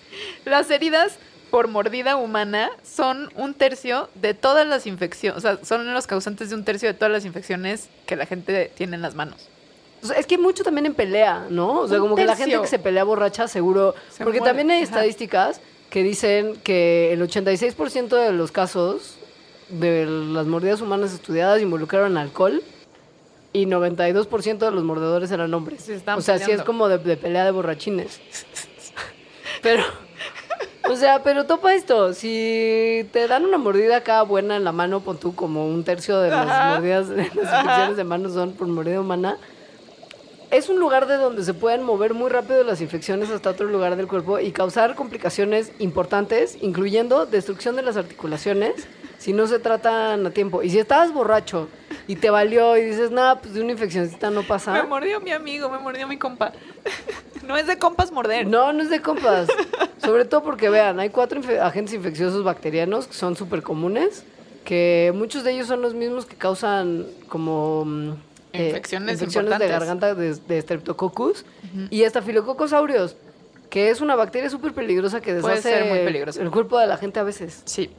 [0.44, 1.16] las heridas
[1.50, 5.38] por mordida humana son un tercio de todas las infecciones.
[5.38, 8.70] O sea, son los causantes de un tercio de todas las infecciones que la gente
[8.76, 9.48] tiene en las manos.
[10.02, 11.80] O sea, es que mucho también en pelea, ¿no?
[11.80, 13.94] O sea, Un como que la gente que se pelea borracha, seguro.
[14.10, 14.84] Se porque muere, también hay ajá.
[14.84, 19.16] estadísticas que dicen que el 86% de los casos
[19.72, 22.62] de las mordidas humanas estudiadas involucraron alcohol
[23.52, 25.82] y 92% de los mordedores eran hombres.
[25.82, 26.64] Se o sea, sí es peleando.
[26.64, 28.20] como de, de pelea de borrachines.
[29.62, 29.82] pero,
[30.88, 32.14] o sea, pero topa esto.
[32.14, 36.18] Si te dan una mordida acá buena en la mano, pon tú como un tercio
[36.20, 36.74] de las Ajá.
[36.74, 39.36] mordidas, de las infecciones de manos son por mordida humana.
[40.52, 43.96] Es un lugar de donde se pueden mover muy rápido las infecciones hasta otro lugar
[43.96, 48.86] del cuerpo y causar complicaciones importantes, incluyendo destrucción de las articulaciones,
[49.16, 50.62] si no se tratan a tiempo.
[50.62, 51.68] Y si estabas borracho
[52.06, 54.82] y te valió y dices, nada, pues de una infeccióncita no Me pasa.
[54.84, 56.52] mordió mi amigo, me mordió mi compa.
[57.46, 58.46] No es de compas morder.
[58.46, 59.48] No, no es de compas.
[60.04, 64.24] Sobre todo porque, vean, hay cuatro infe- agentes infecciosos bacterianos que son súper comunes,
[64.66, 68.18] que muchos de ellos son los mismos que causan como...
[68.52, 71.44] eh, Infecciones infecciones de garganta de, de Streptococcus
[71.90, 73.16] y Staphylococcus aureus,
[73.70, 76.42] que es una bacteria súper peligrosa que deshace ser muy peligrosa.
[76.42, 77.62] el cuerpo de la gente a veces.
[77.64, 77.90] Sí.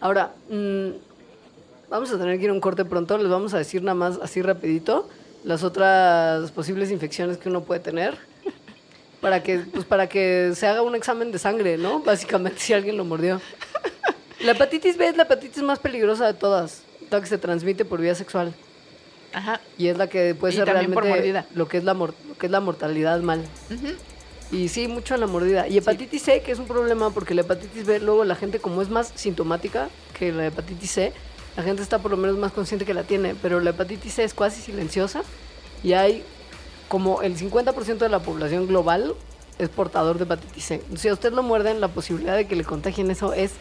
[0.00, 0.88] Ahora, mm,
[1.88, 3.16] vamos a tener que ir a un corte pronto.
[3.18, 5.08] Les vamos a decir nada más así rapidito
[5.44, 8.16] las otras posibles infecciones que uno puede tener.
[9.20, 12.00] Para que, pues para que se haga un examen de sangre, ¿no?
[12.00, 13.40] Básicamente, si alguien lo mordió.
[14.40, 18.00] La hepatitis B es la hepatitis más peligrosa de todas, la que se transmite por
[18.00, 18.52] vía sexual.
[19.32, 19.60] Ajá.
[19.78, 22.46] Y es la que puede Y ser realmente lo que es la mor- lo que
[22.46, 23.44] es la mortalidad mal.
[24.50, 25.66] Y sí, mucho en la mordida.
[25.66, 28.82] Y hepatitis C, que es un problema porque la hepatitis B, luego la gente, como
[28.82, 31.12] es más sintomática que la hepatitis C,
[31.56, 33.34] la gente está por lo menos más consciente que la tiene.
[33.40, 35.22] Pero la hepatitis C es casi silenciosa
[35.82, 36.22] y hay
[36.88, 39.14] como el 50% de la población global
[39.58, 40.82] es portador de hepatitis C.
[40.96, 43.52] Si a usted lo muerden, la posibilidad de que le contagien eso es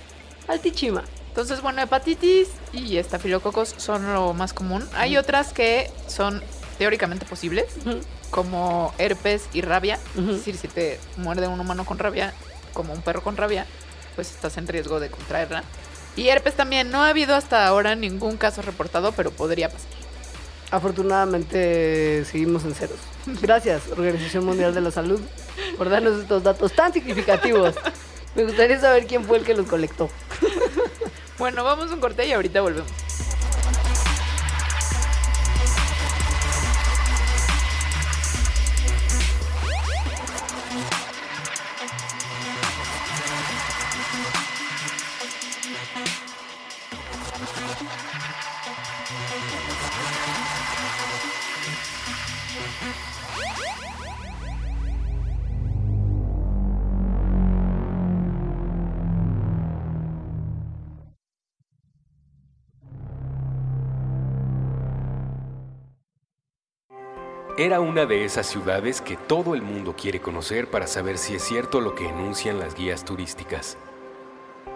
[0.50, 1.04] altichima.
[1.32, 4.86] Entonces, bueno, hepatitis y estafilococos son lo más común.
[4.96, 6.44] Hay otras que son
[6.78, 8.00] teóricamente posibles, Ujú.
[8.32, 9.98] como herpes y rabia.
[10.18, 10.32] Ujú.
[10.32, 12.34] Es decir, si te muerde un humano con rabia,
[12.74, 13.66] como un perro con rabia,
[14.16, 15.64] pues estás en riesgo de contraerla.
[16.18, 16.92] Y herpes también.
[16.92, 19.88] No ha habido hasta ahora ningún caso reportado, pero podría pasar.
[20.70, 22.98] Afortunadamente seguimos en ceros.
[23.42, 25.22] Gracias, Organización Mundial de la Salud,
[25.78, 27.76] por darnos estos datos tan significativos.
[28.36, 30.10] Me gustaría saber quién fue el que los colectó.
[31.42, 32.92] Bueno, vamos a un corte y ahorita volvemos.
[67.62, 71.44] Era una de esas ciudades que todo el mundo quiere conocer para saber si es
[71.44, 73.78] cierto lo que enuncian las guías turísticas.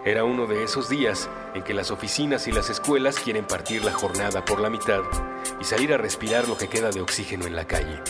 [0.05, 3.91] Era uno de esos días en que las oficinas y las escuelas quieren partir la
[3.91, 5.01] jornada por la mitad
[5.59, 8.03] y salir a respirar lo que queda de oxígeno en la calle.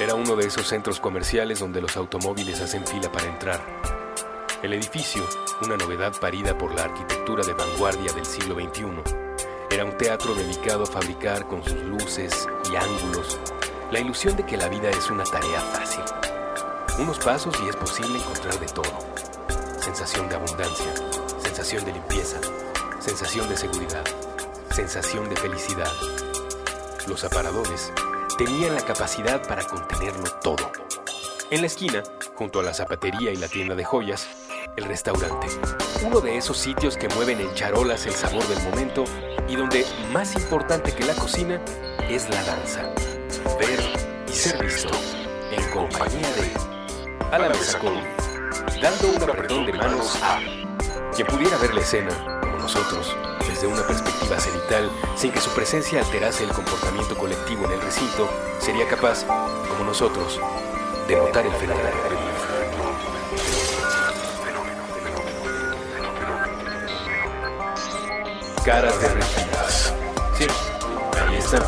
[0.00, 3.60] Era uno de esos centros comerciales donde los automóviles hacen fila para entrar.
[4.62, 5.26] El edificio,
[5.62, 8.86] una novedad parida por la arquitectura de vanguardia del siglo XXI,
[9.72, 13.40] era un teatro dedicado a fabricar con sus luces y ángulos
[13.94, 16.02] la ilusión de que la vida es una tarea fácil.
[16.98, 18.90] Unos pasos y es posible encontrar de todo.
[19.80, 20.92] Sensación de abundancia,
[21.38, 22.40] sensación de limpieza,
[22.98, 24.04] sensación de seguridad,
[24.72, 25.92] sensación de felicidad.
[27.06, 27.92] Los aparadores
[28.36, 30.72] tenían la capacidad para contenerlo todo.
[31.50, 32.02] En la esquina,
[32.34, 34.26] junto a la zapatería y la tienda de joyas,
[34.76, 35.46] el restaurante.
[36.04, 39.04] Uno de esos sitios que mueven en charolas el sabor del momento
[39.46, 41.60] y donde más importante que la cocina
[42.08, 42.93] es la danza.
[44.44, 44.90] Ser visto
[45.52, 46.52] en compañía de
[47.32, 50.38] a la dando un apretón de manos a
[51.14, 53.16] quien pudiera ver la escena como nosotros
[53.48, 58.28] desde una perspectiva cenital sin que su presencia alterase el comportamiento colectivo en el recinto
[58.58, 60.38] sería capaz como nosotros
[61.08, 61.88] de notar el fenómeno
[68.62, 69.94] caras derretidas.
[70.36, 70.46] Sí,
[71.18, 71.62] ahí están.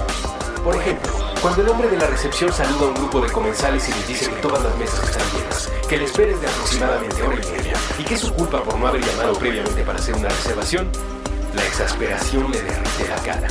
[0.62, 1.15] Por ejemplo,
[1.46, 4.28] cuando el hombre de la recepción saluda a un grupo de comensales y les dice
[4.28, 8.02] que todas las mesas están llenas, que les esperes de aproximadamente hora y media, y
[8.02, 10.88] que es su culpa por no haber llamado previamente para hacer una reservación,
[11.54, 13.46] la exasperación le derrite la cara.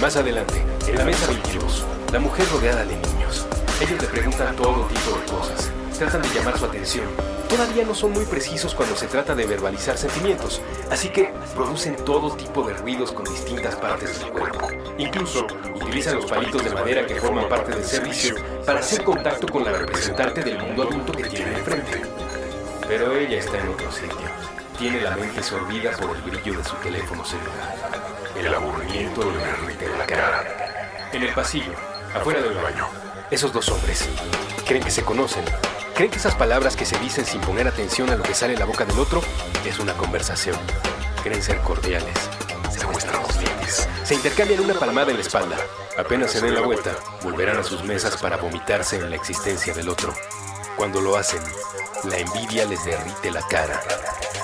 [0.00, 3.46] Más adelante, en la mesa 22, la mujer rodeada de niños.
[3.80, 7.06] Ellos le preguntan todo tipo de cosas, tratan de llamar su atención.
[7.48, 12.36] Todavía no son muy precisos cuando se trata de verbalizar sentimientos, así que producen todo
[12.36, 14.68] tipo de ruidos con distintas partes del cuerpo.
[14.96, 19.64] Incluso utilizan los palitos de madera que forman parte del servicio para hacer contacto con
[19.64, 22.02] la representante del mundo adulto que tiene enfrente.
[22.86, 24.28] Pero ella está en otro sitio.
[24.78, 27.74] Tiene la mente sorbida por el brillo de su teléfono celular.
[28.38, 31.08] El aburrimiento le derrite la cara.
[31.12, 31.72] En el pasillo,
[32.14, 32.86] afuera del baño,
[33.30, 34.08] esos dos hombres
[34.64, 35.44] creen que se conocen.
[35.98, 38.60] Creen que esas palabras que se dicen sin poner atención a lo que sale de
[38.60, 39.20] la boca del otro
[39.66, 40.56] es una conversación.
[41.24, 42.16] Creen ser cordiales.
[42.70, 43.88] Se muestran los dientes.
[44.04, 45.56] Se intercambian una palmada en la espalda.
[45.98, 46.92] Apenas se den la vuelta,
[47.24, 50.14] volverán a sus mesas para vomitarse en la existencia del otro.
[50.76, 51.42] Cuando lo hacen,
[52.04, 53.82] la envidia les derrite la cara.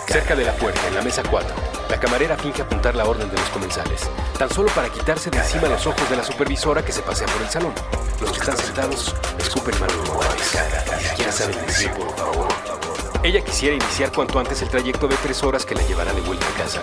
[0.07, 1.55] Cerca de la puerta, en la mesa 4,
[1.91, 5.69] la camarera finge apuntar la orden de los comensales, tan solo para quitarse de encima
[5.69, 7.75] los ojos de la supervisora que se pasea por el salón.
[8.21, 9.97] Los que están sentados escupen malos
[10.97, 12.15] ni siquiera saben decir por.
[13.25, 16.47] Ella quisiera iniciar cuanto antes el trayecto de tres horas que la llevará de vuelta
[16.47, 16.83] a casa.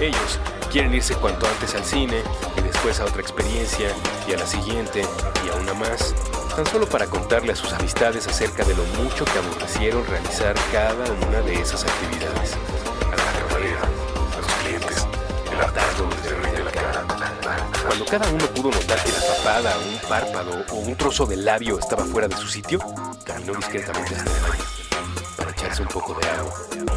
[0.00, 0.38] Ellos
[0.70, 2.22] quieren irse cuanto antes al cine
[2.56, 3.88] y después a otra experiencia
[4.28, 5.02] y a la siguiente
[5.44, 6.14] y a una más,
[6.56, 11.04] tan solo para contarle a sus amistades acerca de lo mucho que aborrecieron realizar cada
[11.28, 12.56] una de esas actividades.
[13.04, 15.06] A la a los clientes,
[15.52, 17.04] el les derrite la cara.
[17.86, 21.78] Cuando cada uno pudo notar que la papada, un párpado o un trozo de labio
[21.78, 22.78] estaba fuera de su sitio,
[23.22, 24.64] caminó discretamente hasta el baño
[25.36, 26.54] para echarse un poco de agua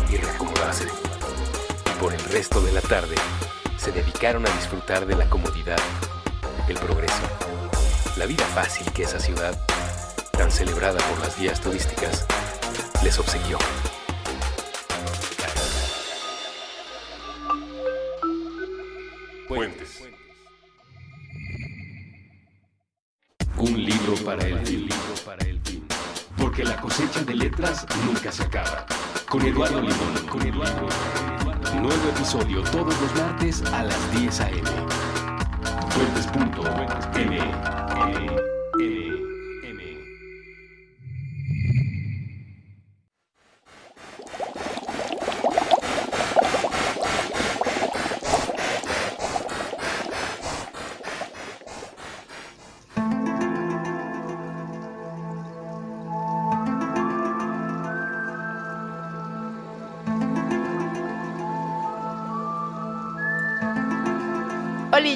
[0.09, 0.85] y reacomodarse.
[0.85, 3.15] Y por el resto de la tarde,
[3.75, 5.79] se dedicaron a disfrutar de la comodidad,
[6.69, 7.48] el progreso,
[8.19, 9.57] la vida fácil que esa ciudad,
[10.33, 12.25] tan celebrada por las guías turísticas,
[13.01, 13.57] les obsequió.
[19.47, 20.03] Puentes.
[23.55, 24.89] Un libro para el fin.
[26.37, 28.85] Porque la cosecha de letras nunca se acaba.
[29.29, 30.27] Con Eduardo Limón.
[30.29, 30.89] Con Eduardo.
[31.75, 34.69] Nuevo episodio todos los martes a las 10 a.m.
[35.89, 37.88] Fuentes.m.
[38.13, 38.58] Bye.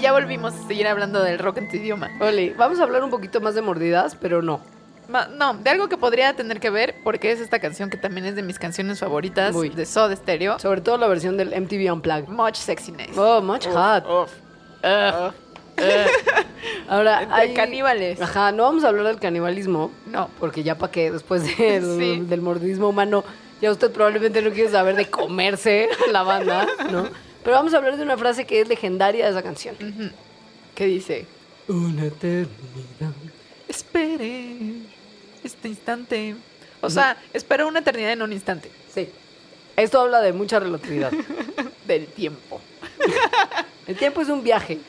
[0.03, 2.11] Ya volvimos a seguir hablando del rock en tu idioma.
[2.19, 4.61] Oli, vamos a hablar un poquito más de mordidas, pero no.
[5.09, 8.25] Ma- No, de algo que podría tener que ver, porque es esta canción que también
[8.25, 9.69] es de mis canciones favoritas Uy.
[9.69, 10.59] de Soda Stereo.
[10.59, 12.27] Sobre todo la versión del MTV Unplugged.
[12.27, 13.17] Much Sexiness.
[13.17, 14.05] Oh, much hot.
[14.07, 14.31] Uf.
[14.83, 15.33] Ugh.
[16.87, 17.53] Ahora, Entre hay...
[17.53, 18.21] caníbales.
[18.21, 20.29] Ajá, no vamos a hablar del canibalismo, No.
[20.39, 22.19] porque ya para qué, después del, Sí.
[22.21, 23.23] del mordismo humano,
[23.61, 27.07] ya usted probablemente no quiere saber de comerse la banda, ¿no?
[27.43, 29.75] Pero vamos a hablar de una frase que es legendaria de esa canción.
[30.75, 31.25] ¿Qué dice?
[31.67, 33.13] Una eternidad.
[33.67, 34.55] Espere
[35.43, 36.35] este instante.
[36.81, 39.09] O sea, espera una eternidad en un instante Sí.
[39.75, 41.11] Esto habla de mucha relatividad.
[41.87, 42.61] del tiempo.
[43.87, 44.79] El tiempo es un viaje.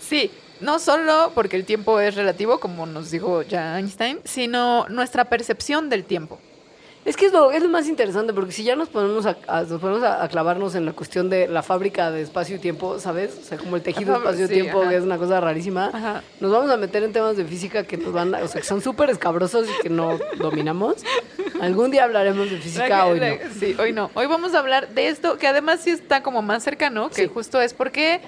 [0.00, 5.26] Sí, no solo porque el tiempo es relativo, como nos dijo ya Einstein, sino nuestra
[5.26, 6.40] percepción del tiempo.
[7.02, 9.62] Es que es lo, es lo más interesante, porque si ya nos ponemos a, a-
[9.62, 12.98] nos ponemos a, a clavarnos en la cuestión de la fábrica de espacio y tiempo,
[12.98, 13.38] ¿sabes?
[13.40, 14.90] O sea, como el tejido Ajá, espacio-tiempo, sí, ajá.
[14.90, 15.90] que es una cosa rarísima.
[15.94, 16.22] Ajá.
[16.40, 18.66] Nos vamos a meter en temas de física que nos van a- o sea, que
[18.66, 20.96] son súper escabrosos y que no dominamos.
[21.62, 23.36] Algún día hablaremos de física, hoy la- no.
[23.58, 24.10] Sí, hoy no.
[24.12, 27.30] Hoy vamos a hablar de esto, que además sí está como más cercano, que Sí.
[27.32, 28.20] justo es porque,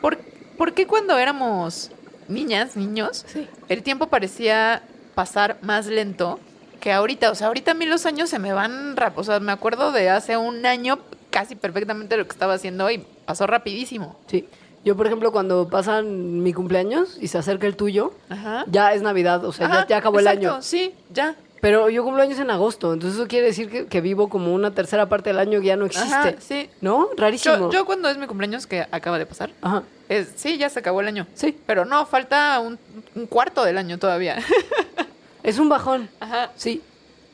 [0.00, 0.18] por,
[0.58, 1.92] ¿por qué cuando éramos
[2.26, 3.46] niñas, niños, Sí.
[3.68, 4.82] el tiempo parecía
[5.14, 6.40] pasar más lento
[6.80, 7.30] que ahorita?
[7.30, 9.20] O sea, ahorita a mí los años se me van rápido.
[9.20, 10.98] O sea, me acuerdo de hace un año
[11.30, 14.18] casi perfectamente lo que estaba haciendo y pasó rapidísimo.
[14.26, 14.48] Sí.
[14.84, 18.64] Yo, por ejemplo, cuando pasan mi cumpleaños y se acerca el tuyo, Ajá.
[18.68, 20.62] ya es Navidad, o sea, ya, Ajá, ya acabó exacto, el año.
[20.62, 21.34] Sí, ya.
[21.60, 24.70] Pero yo cumplo años en agosto, entonces eso quiere decir que, que vivo como una
[24.72, 26.14] tercera parte del año que ya no existe.
[26.14, 26.70] Ajá, sí.
[26.80, 27.08] ¿No?
[27.16, 27.56] Rarísimo.
[27.56, 29.82] Yo, yo cuando es mi cumpleaños, que acaba de pasar, Ajá.
[30.08, 31.26] es, sí, ya se acabó el año.
[31.34, 31.58] Sí.
[31.66, 32.78] Pero no, falta un,
[33.16, 34.36] un cuarto del año todavía.
[35.46, 36.10] Es un bajón.
[36.20, 36.50] Ajá.
[36.56, 36.82] Sí.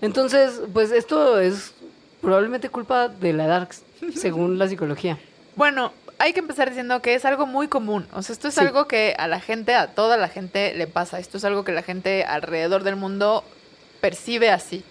[0.01, 1.72] Entonces, pues esto es
[2.20, 3.68] probablemente culpa de la edad,
[4.14, 5.18] según la psicología.
[5.57, 8.07] Bueno, hay que empezar diciendo que es algo muy común.
[8.12, 8.61] O sea, esto es Sí.
[8.61, 11.18] algo que a la gente, a toda la gente le pasa.
[11.18, 13.42] Esto es algo que la gente alrededor del mundo
[14.01, 14.85] percibe así.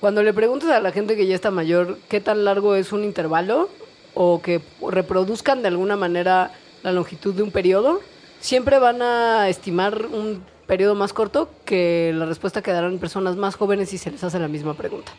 [0.00, 3.04] Cuando le preguntas a la gente que ya está mayor qué tan largo es un
[3.04, 3.68] intervalo
[4.14, 6.50] o que reproduzcan de alguna manera
[6.82, 8.00] la longitud de un periodo,
[8.40, 13.56] siempre van a estimar un periodo más corto que la respuesta que darán personas más
[13.56, 15.12] jóvenes si se les hace la misma pregunta.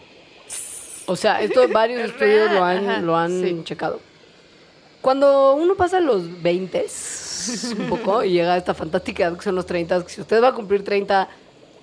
[1.06, 3.62] O sea, esto varios Es estudios lo han, ajá, lo han sí.
[3.63, 3.99] checado.
[5.01, 6.86] Cuando uno pasa los 20
[7.77, 10.41] un poco y llega a esta fantástica edad que son los 30, que si usted
[10.41, 11.27] va a cumplir 30,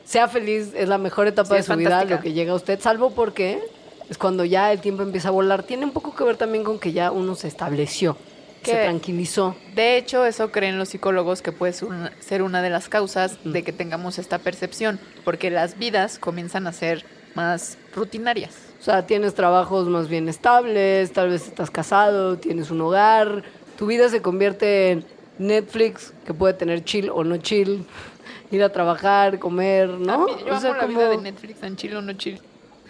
[0.04, 2.80] sea feliz, es la mejor etapa Sí, de su vida, lo que llega a usted,
[2.80, 3.60] salvo porque
[4.08, 5.62] es cuando ya el tiempo empieza a volar.
[5.64, 8.16] Tiene un poco que ver también con que ya uno se estableció,
[8.64, 9.56] se tranquilizó.
[9.74, 13.72] De hecho, eso creen los psicólogos que puede ser una, de las causas de que
[13.72, 18.56] tengamos esta percepción, porque las vidas comienzan a ser más rutinarias.
[18.80, 23.42] O sea, tienes trabajos más bien estables, tal vez estás casado, tienes un hogar,
[23.78, 25.04] tu vida se convierte en
[25.38, 27.84] Netflix, que puede tener chill o no chill,
[28.50, 30.12] ir a trabajar, comer, ¿no?
[30.14, 32.12] A mí- yo O sea, amo la como- vida de Netflix, en chill o no
[32.14, 32.40] chill.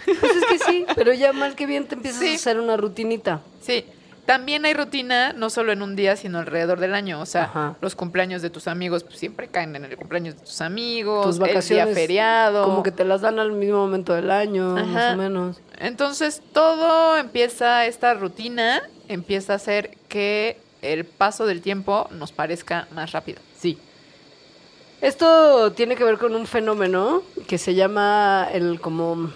[0.04, 2.32] Pues es que sí, pero ya mal que bien te empiezas Sí.
[2.32, 3.42] a hacer una rutinita.
[3.60, 3.84] Sí,
[4.30, 7.20] también hay rutina, no solo en un día, sino alrededor del año.
[7.20, 7.76] O sea, Ajá.
[7.80, 11.38] los cumpleaños de tus amigos pues, siempre caen en el cumpleaños de tus amigos, Tus
[11.40, 12.62] vacaciones el día feriado.
[12.64, 15.60] como que te las dan al mismo momento del año, más o menos.
[15.80, 22.86] Entonces, todo empieza, esta rutina empieza a hacer que el paso del tiempo nos parezca
[22.94, 23.40] más rápido.
[23.58, 23.80] Sí.
[25.00, 29.32] Esto tiene que ver con un fenómeno que se llama el como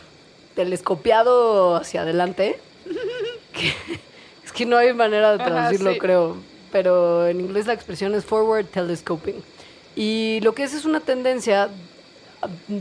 [0.55, 2.61] telescopiado hacia adelante.
[3.53, 4.14] que-
[4.55, 5.99] que no hay manera de Ajá, traducirlo, sí.
[5.99, 6.37] creo.
[6.73, 9.37] Pero en inglés la expresión es forward telescoping.
[9.97, 11.69] Y lo que es es una tendencia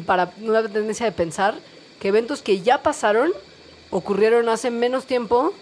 [0.05, 1.55] para una tendencia de pensar
[1.99, 3.31] que eventos que ya pasaron
[3.91, 5.53] ocurrieron hace menos tiempo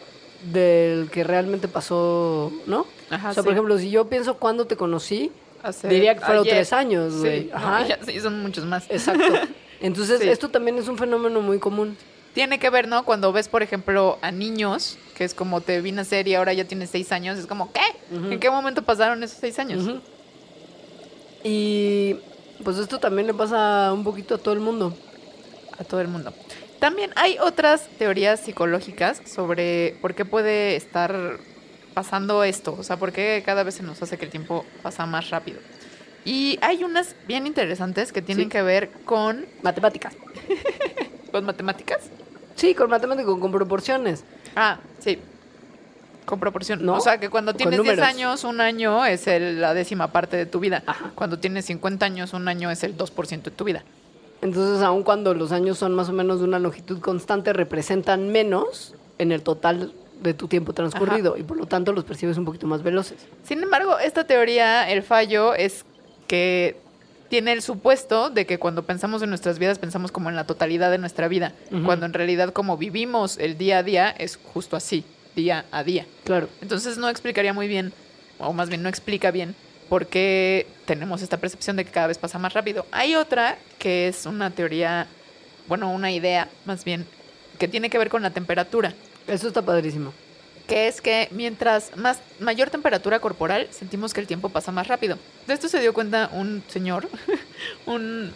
[0.51, 2.87] del que realmente pasó, ¿no?
[3.09, 3.47] Ajá, o sea, sí.
[3.47, 5.31] por ejemplo, si yo pienso cuándo te conocí,
[5.63, 6.55] Hace- Diría que fueron ayer.
[6.55, 7.41] tres años, güey.
[7.43, 7.85] Sí, no, Ajá.
[7.85, 8.85] ya- sí, son muchos más.
[8.89, 9.25] Exacto.
[9.79, 10.27] Entonces, Sí.
[10.29, 11.95] esto también es un fenómeno muy común.
[12.33, 13.05] Tiene que ver, ¿no?
[13.05, 16.65] Cuando ves, por ejemplo, a niños, que es como te vi nacer y ahora ya
[16.65, 17.81] tienes seis años, es como, ¿qué?
[18.15, 18.31] Ujú.
[18.31, 19.83] ¿En qué momento pasaron esos seis años?
[19.85, 20.01] Ujú.
[21.43, 22.15] Y
[22.63, 24.97] pues esto también le pasa un poquito a todo el mundo.
[25.77, 26.33] a todo el mundo.
[26.79, 31.37] También hay otras teorías psicológicas sobre por qué puede estar
[31.93, 35.05] pasando esto, o sea, por qué cada vez se nos hace que el tiempo pasa
[35.05, 35.59] más rápido.
[36.25, 38.49] Y hay unas bien interesantes que tienen Sí.
[38.49, 40.15] que ver con, Matemáticas.
[41.31, 42.09] con matemáticas.
[42.55, 44.23] Sí, con matemáticas, con proporciones.
[44.55, 45.19] Ah, sí.
[46.25, 46.85] Con proporción.
[46.85, 46.95] ¿No?
[46.95, 48.05] O sea, que cuando tienes 10 números.
[48.07, 50.83] años, un año es el- la décima parte de tu vida.
[50.85, 51.11] Ajá.
[51.15, 53.83] Cuando tienes 50 años, un año es el 2% de tu vida.
[54.41, 58.95] Entonces, aun cuando los años son más o menos de una longitud constante, representan menos
[59.17, 62.67] en el total de tu tiempo transcurrido y por lo tanto los percibes un poquito
[62.67, 63.17] más veloces.
[63.43, 65.83] Sin embargo, esta teoría, el fallo es
[66.27, 66.77] que
[67.31, 70.91] tiene el supuesto de que cuando pensamos en nuestras vidas pensamos como en la totalidad
[70.91, 71.53] de nuestra vida,
[71.85, 76.05] cuando en realidad como vivimos el día a día es justo así, día a día.
[76.25, 76.49] Claro.
[76.61, 77.93] Entonces no explicaría muy bien,
[78.37, 79.55] o más bien no explica bien,
[79.87, 82.85] por qué tenemos esta percepción de que cada vez pasa más rápido.
[82.91, 85.07] Hay otra que es una teoría,
[85.69, 87.07] bueno, una idea más bien,
[87.57, 88.93] que tiene que ver con la temperatura
[89.25, 90.11] Eso está padrísimo.
[90.71, 95.17] Que es que mientras más mayor temperatura corporal, sentimos que el tiempo pasa más rápido.
[95.45, 97.09] De esto se dio cuenta un señor,
[97.85, 98.33] un,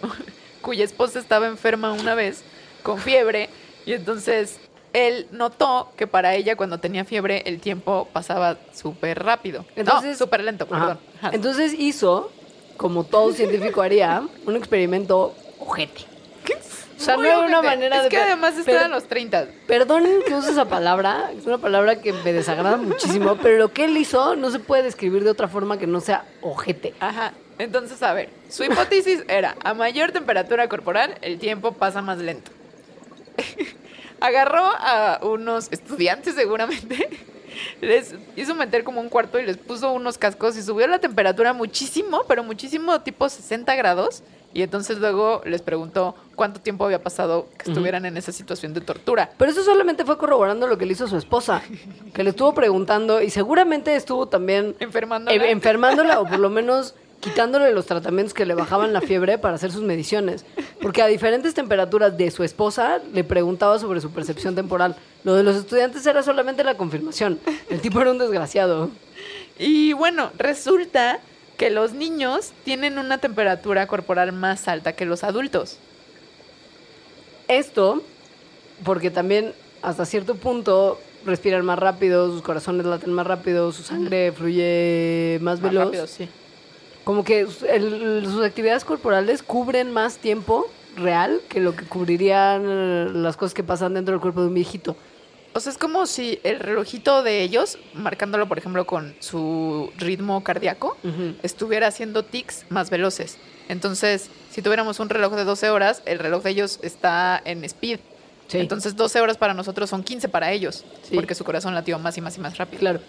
[0.60, 2.44] cuya esposa estaba enferma una vez
[2.84, 3.50] con fiebre
[3.86, 4.58] y entonces
[4.92, 9.64] él notó que para ella cuando tenía fiebre el tiempo pasaba súper rápido.
[9.78, 11.00] Entonces- no, súper lento, perdón.
[11.20, 11.30] Ajá.
[11.32, 12.34] Entonces hizo,
[12.76, 16.02] como todo científico haría, un experimento ojete.
[16.98, 18.10] O sea, Muy no era una manera es de...
[18.10, 19.48] que además está en los 30.
[19.68, 23.86] Perdonen que use esa palabra, es una palabra que me desagrada muchísimo, pero lo que
[23.86, 26.94] él hizo no se puede describir de otra forma que no sea ojete.
[27.00, 27.34] Ajá.
[27.58, 32.52] Entonces, a ver, su hipótesis era, a mayor temperatura corporal, el tiempo pasa más lento.
[34.20, 37.10] Agarró a unos estudiantes seguramente,
[37.82, 41.54] les hizo meter como un cuarto y les puso unos cascos y subió la temperatura
[41.54, 44.24] muchísimo, pero muchísimo, tipo 60 grados.
[44.56, 48.80] Y entonces luego les preguntó cuánto tiempo había pasado que estuvieran en esa situación de
[48.80, 49.30] tortura.
[49.38, 51.62] Pero eso solamente fue corroborando lo que le hizo su esposa,
[52.14, 55.36] que le estuvo preguntando y seguramente estuvo también Enfermándola.
[55.46, 59.56] eh, enfermándola o por lo menos quitándole los tratamientos que le bajaban la fiebre para
[59.56, 60.46] hacer sus mediciones.
[60.82, 64.96] Porque a diferentes temperaturas de su esposa le preguntaba sobre su percepción temporal.
[65.26, 67.40] Lo de los estudiantes era solamente la confirmación.
[67.70, 68.90] El tipo era un desgraciado.
[69.60, 71.20] Y bueno, resulta
[71.58, 75.78] que los niños tienen una temperatura corporal más alta que los adultos.
[77.48, 78.02] Esto,
[78.84, 84.32] porque también hasta cierto punto respiran más rápido, sus corazones laten más rápido, su sangre
[84.32, 85.86] fluye más Más veloz.
[85.86, 86.28] rápido, sí.
[87.04, 93.08] Como que el- sus actividades corporales cubren más tiempo real que lo que cubrirían eh,
[93.14, 94.96] las cosas que pasan dentro del cuerpo de un viejito.
[95.56, 100.44] O sea, es como si el relojito de ellos, marcándolo por ejemplo con su ritmo
[100.44, 100.98] cardíaco,
[101.44, 103.38] estuviera haciendo tics más veloces.
[103.70, 108.00] Entonces, si tuviéramos un reloj de 12 horas, el reloj de ellos está en speed.
[108.50, 108.58] Sí.
[108.60, 111.16] Entonces, 12 horas para nosotros son 15 para ellos, Sí.
[111.16, 112.82] porque su corazón latió más y más y más rápido.
[112.82, 113.00] Claro.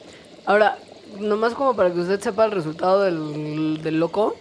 [0.47, 0.79] Ahora,
[1.19, 4.37] nomás como para que usted sepa el resultado del, del loco,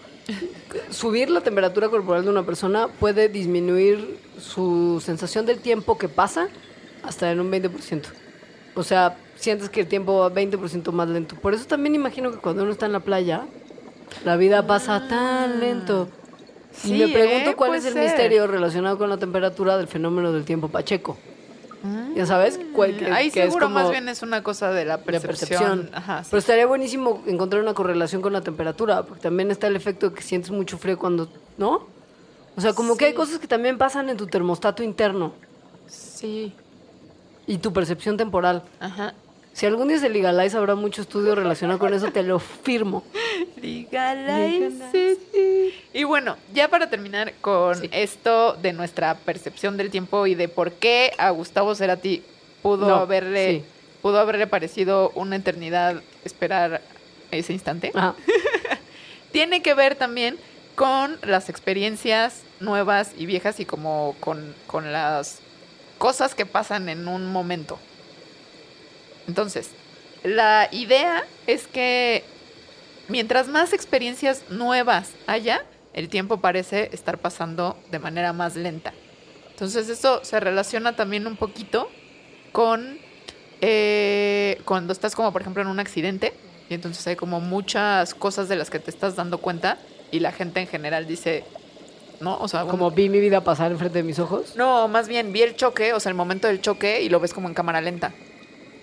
[0.91, 6.49] subir la temperatura corporal de una persona puede disminuir su sensación del tiempo que pasa
[7.07, 8.03] hasta en un 20%.
[8.75, 11.35] O sea, sientes que el tiempo va 20% más lento.
[11.35, 13.43] Por eso también imagino que cuando uno está en la playa,
[14.25, 16.09] la vida pasa tan lento.
[16.83, 17.55] y Sí, me pregunto ¿eh?
[17.55, 18.03] cuál es el ser.
[18.03, 21.17] misterio relacionado con la temperatura del fenómeno del tiempo pacheco.
[22.15, 24.85] Ya sabes, cuál- que- Ahí que es seguro más como- bien es una cosa de
[24.85, 25.37] la de percepción.
[25.37, 25.89] percepción.
[25.93, 26.29] Ajá, sí.
[26.31, 30.15] Pero estaría buenísimo encontrar una correlación con la temperatura, porque también está el efecto de
[30.15, 31.29] que sientes mucho frío cuando,
[31.59, 31.85] ¿no?
[32.57, 33.17] O sea, como que hay Sí.
[33.17, 35.33] cosas que también pasan en tu termostato interno
[35.87, 36.53] sí.
[37.47, 38.63] Y tu percepción temporal.
[38.79, 39.13] Ajá.
[39.53, 43.03] Si algún día se legaliza, habrá mucho estudio relacionado con eso, te lo firmo.
[43.61, 45.17] Legalize.
[45.93, 47.89] Y bueno, ya para terminar con Sí.
[47.93, 52.21] esto de nuestra percepción del tiempo y de por qué a Gustavo Cerati
[52.61, 53.63] pudo No, haberle sí.
[54.01, 56.81] pudo haberle parecido una eternidad esperar
[57.31, 57.91] ese instante.
[57.93, 58.15] Ajá.
[59.31, 60.37] Tiene que ver también
[60.75, 65.39] con las experiencias nuevas y viejas y como con, con las
[65.97, 67.79] cosas que pasan en un momento.
[69.27, 69.71] Entonces,
[70.23, 72.23] la idea es que
[73.07, 78.93] mientras más experiencias nuevas haya, el tiempo parece estar pasando de manera más lenta.
[79.51, 81.89] Entonces, eso se relaciona también un poquito
[82.51, 82.99] con
[83.61, 86.33] eh, cuando estás como, por ejemplo, en un accidente
[86.69, 89.77] y entonces hay como muchas cosas de las que te estás dando cuenta
[90.11, 91.43] y la gente en general dice,
[92.21, 92.37] ¿no?
[92.39, 94.55] O sea, Como vi mi vida pasar enfrente de mis ojos.
[94.55, 97.33] no, más bien vi el choque, o sea, el momento del choque y lo ves
[97.33, 98.13] como en cámara lenta.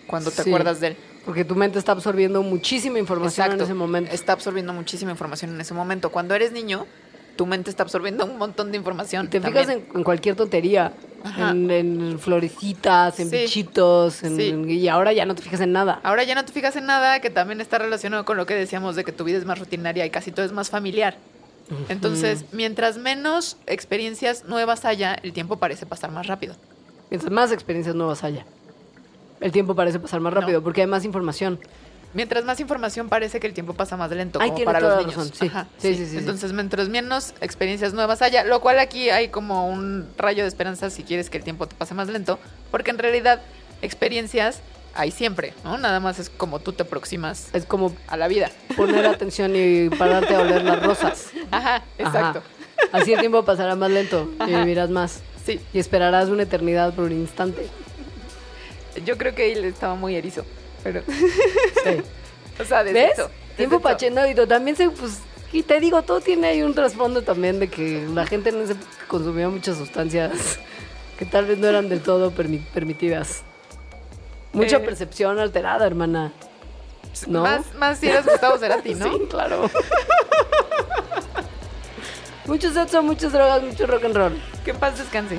[0.06, 0.50] Cuando te Sí.
[0.50, 0.96] acuerdas de él.
[1.24, 4.12] Porque tu mente está absorbiendo muchísima información en ese momento.
[4.12, 6.10] Está absorbiendo muchísima información en ese momento.
[6.10, 6.84] Cuando eres niño,
[7.36, 9.26] tu mente está absorbiendo un montón de información.
[9.26, 10.92] Y te fijas en, en cualquier tontería,
[11.38, 13.36] en, en florecitas, en Sí.
[13.38, 14.72] bichitos, en- Sí.
[14.74, 16.00] y ahora ya no te fijas en nada.
[16.02, 18.96] Ahora ya no te fijas en nada, que también está relacionado con lo que decíamos
[18.96, 21.16] de que tu vida es más rutinaria y casi todo es más familiar.
[21.88, 26.54] Entonces, mientras menos experiencias nuevas haya, el tiempo parece pasar más rápido.
[27.10, 28.46] Mientras más experiencias nuevas haya,
[29.40, 30.40] el tiempo parece pasar más No.
[30.40, 31.58] rápido porque hay más información.
[32.14, 35.16] Mientras más información parece que el tiempo pasa más lento, Ay, como para los niños.
[35.16, 35.46] razón, sí.
[35.46, 36.18] Ajá, Sí, sí, sí, sí.
[36.18, 40.90] Entonces, mientras menos experiencias nuevas haya, lo cual aquí hay como un rayo de esperanza
[40.90, 42.38] si quieres que el tiempo te pase más lento,
[42.70, 43.40] porque en realidad
[43.80, 44.60] experiencias
[44.95, 45.78] hay siempre, ¿no?
[45.78, 48.51] Nada más es como tú te aproximas Es como a la vida.
[48.76, 51.30] poner atención y pararte a oler las rosas.
[51.51, 52.40] Ajá, exacto.
[52.40, 52.88] Ajá.
[52.93, 55.20] Así el tiempo pasará más lento y vivirás más.
[55.47, 57.66] Sí, Y esperarás una eternidad por un instante.
[59.05, 60.45] yo creo que él estaba muy erizo,
[60.82, 61.03] pero,
[61.84, 62.03] Sí.
[62.61, 63.12] o sea, desde ¿Ves?
[63.14, 65.18] eso, desde Tiempo pachendo y también se, pues,
[65.53, 68.72] y te digo, todo tiene ahí un trasfondo también de que la gente en ese
[68.72, 70.59] época consumía muchas sustancias
[71.18, 73.43] que tal vez no eran del todo permi- permitidas.
[74.53, 74.80] Mucha Eh.
[74.80, 76.32] percepción alterada, hermana.
[77.26, 77.42] ¿No?
[77.42, 79.05] Más, más si eras Gustavo Cerati, ¿no?
[79.12, 79.70] Sí, claro.
[82.46, 84.42] mucho sexo, muchas drogas, mucho rock and roll.
[84.64, 85.38] Que paz descanse.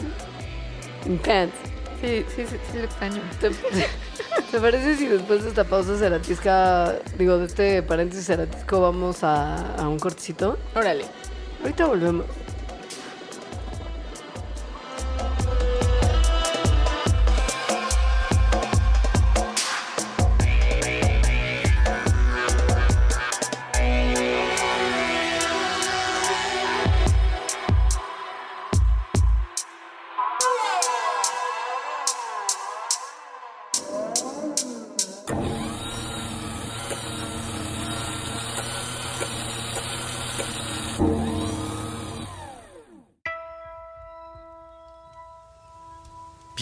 [1.06, 1.54] Intense.
[2.02, 3.22] Sí, sí, sí, sí lo extraño.
[3.40, 3.50] ¿Te,
[4.52, 9.76] te parece si después de esta pausa ceratisca, digo, de este paréntesis ceratisco, vamos a,
[9.76, 10.58] a un cortecito?
[10.76, 11.06] Órale.
[11.62, 12.26] Ahorita volvemos.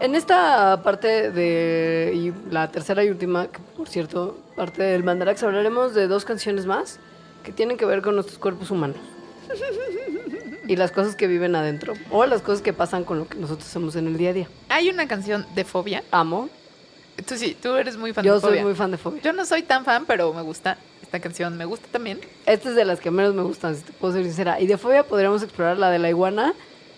[0.00, 5.42] En esta parte de y la tercera y última, que por cierto, parte del Mandarax,
[5.42, 7.00] hablaremos de dos canciones más
[7.42, 8.96] que tienen que ver con nuestros cuerpos humanos.
[10.68, 11.94] y las cosas que viven adentro.
[12.10, 14.48] O las cosas que pasan con lo que nosotros hacemos en el día a día.
[14.68, 16.04] Hay una canción de Fobia.
[16.10, 16.48] Amo.
[17.26, 18.62] Tú sí, tú eres muy fan Yo de soy Fobia.
[18.64, 19.20] muy fan de Fobia.
[19.22, 21.56] Yo no soy tan fan, pero me gusta esta canción.
[21.56, 22.20] Me gusta también.
[22.46, 24.60] Esta es de las que menos me gustan, si te puedo ser sincera.
[24.60, 26.54] Y de Fobia podríamos explorar la de la iguana,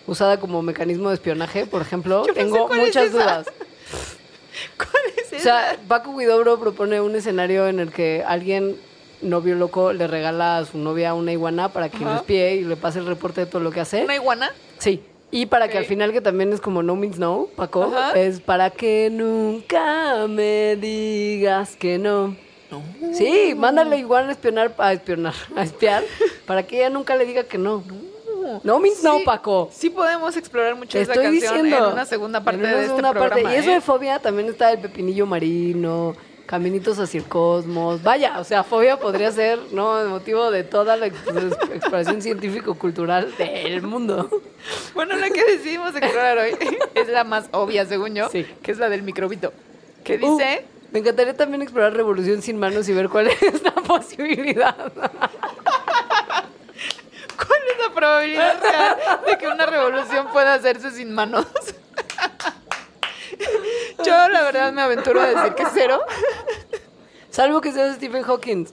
[0.07, 2.23] usada como mecanismo de espionaje, por ejemplo.
[2.27, 3.47] No Tengo es muchas dudas.
[4.77, 5.43] ¿Cuál es O esa?
[5.43, 8.75] sea, Paco Guidobro propone un escenario en el que alguien,
[9.21, 12.05] novio loco, le regala a su novia una iguana para que Ajá.
[12.05, 14.03] lo espíe y le pase el reporte de todo lo que hace.
[14.03, 14.51] ¿Una iguana?
[14.77, 15.01] Sí.
[15.33, 18.19] Y para que al final, que también es como no means no, Paco, Ajá.
[18.19, 22.35] es para que nunca me digas que no.
[22.69, 22.81] No.
[23.13, 26.03] Sí, mándale igual a espionar, a espionar, a espiar,
[26.45, 27.83] para que ella nunca le diga que no.
[27.87, 27.95] No,
[28.79, 29.69] Mint, no, Sí, Paco.
[29.71, 31.87] Sí podemos explorar mucho Te esa estoy canción diciendo.
[31.87, 33.27] en una segunda parte de este segunda parte.
[33.29, 33.55] programa.
[33.55, 33.73] Y eso ¿eh?
[33.75, 38.03] de fobia también está el pepinillo marino, caminitos hacia el cosmos.
[38.03, 39.99] Vaya, o sea, fobia podría ser, ¿no?
[40.01, 41.17] El motivo de toda la ex-
[41.73, 44.29] exploración científico-cultural del mundo.
[44.93, 46.55] Bueno, la que decidimos explorar hoy
[46.95, 48.45] es la más obvia, según yo, Sí.
[48.61, 49.53] que es la del microbito.
[50.03, 53.71] Que Uh, dice, me encantaría también explorar Revolución sin manos y ver cuál es la
[53.87, 54.91] posibilidad.
[58.07, 61.45] ¿Cuál es la probabilidad real de que una revolución pueda hacerse sin manos?
[64.03, 66.01] Yo, la verdad, me aventuro a decir que cero.
[67.29, 68.67] Salvo que sea Stephen Hawking.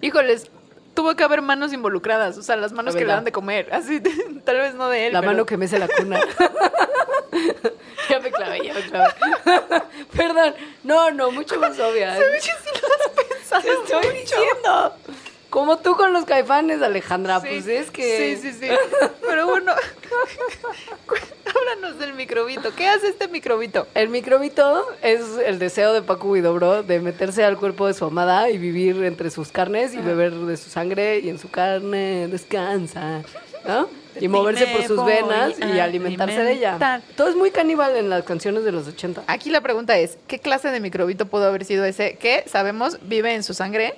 [0.00, 0.50] Híjoles,
[0.94, 3.68] tuvo que haber manos involucradas, o sea, las manos La que le dan de comer.
[3.72, 4.00] Así,
[4.44, 5.12] tal vez no de él.
[5.12, 6.20] La pero- mano que mece la cuna.
[8.10, 9.14] ya me clavé, ya me clavé.
[10.16, 10.54] Perdón.
[10.84, 12.18] No, no, mucho más obvia.
[12.18, 12.22] ¿eh?
[12.40, 14.12] Sí, sí lo has pensado Te estoy mucho.
[14.12, 14.96] diciendo.
[15.50, 17.40] Como tú con los caifanes, Alejandra.
[17.40, 18.36] Sí, Pues es que.
[18.36, 18.68] Sí, sí, sí.
[19.26, 19.72] Pero bueno,
[21.46, 22.74] háblanos del microbito.
[22.74, 23.86] ¿Qué hace este microbito?
[23.94, 28.50] El microbito es el deseo de Paco Guidobro de meterse al cuerpo de su amada
[28.50, 33.22] y vivir entre sus carnes y beber de su sangre y en su carne descansa,
[33.66, 33.88] ¿no?
[34.18, 37.02] Y moverse por sus venas y alimentarse de ella.
[37.16, 39.24] Todo es muy caníbal en las canciones de los 80.
[39.26, 43.34] Aquí la pregunta es, ¿qué clase de microbito pudo haber sido ese que, sabemos, vive
[43.34, 43.94] en su sangre,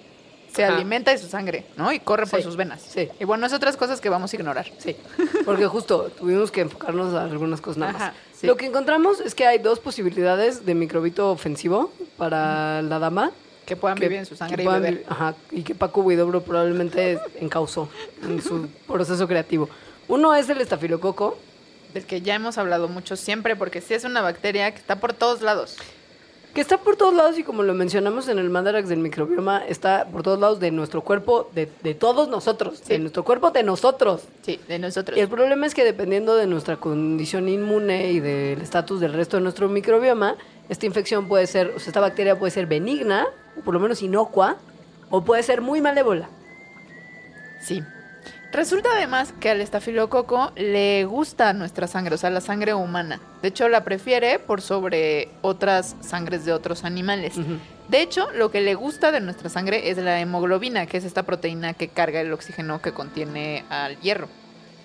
[0.54, 0.74] se Ajá.
[0.76, 1.92] alimenta de su sangre, ¿no?
[1.92, 2.82] Y corre por Sí, sus venas.
[2.82, 3.08] sí.
[3.20, 4.66] Y bueno, es otras cosas que vamos a ignorar.
[4.78, 4.96] Sí,
[5.44, 8.02] porque justo tuvimos que enfocarnos a algunas cosas nada más.
[8.02, 8.46] Ajá, sí.
[8.46, 13.30] Lo que encontramos es que hay dos posibilidades de microbito ofensivo para la dama.
[13.66, 15.04] Que puedan que- vivir en su sangre y puedan beber.
[15.08, 17.90] Ajá, y que Paco Huidobro probablemente encausó
[18.22, 19.68] en su proceso creativo.
[20.08, 21.36] Uno es el estafilococo,
[21.94, 25.14] Del que ya hemos hablado mucho siempre, porque sí es una bacteria que está por
[25.14, 25.76] todos lados.
[26.58, 30.06] Que está por todos lados y como lo mencionamos en el Mandarax del microbioma, está
[30.06, 32.94] por todos lados de nuestro cuerpo, de, de todos nosotros, Sí.
[32.94, 34.22] de nuestro cuerpo, de nosotros.
[34.42, 35.16] Sí, de nosotros.
[35.16, 39.36] Y el problema es que dependiendo de nuestra condición inmune y del estatus del resto
[39.36, 40.34] de nuestro microbioma,
[40.68, 44.02] esta infección puede ser, o sea, esta bacteria puede ser benigna, o por lo menos
[44.02, 44.56] inocua,
[45.10, 46.28] o puede ser muy malévola.
[47.60, 47.84] Sí.
[48.50, 53.20] Resulta además que al estafilococo le gusta nuestra sangre, o sea, la sangre humana.
[53.42, 57.34] De hecho, la prefiere por sobre otras sangres de otros animales.
[57.88, 61.22] De hecho, lo que le gusta de nuestra sangre es la hemoglobina, que es esta
[61.22, 64.28] proteína que carga el oxígeno que contiene al hierro.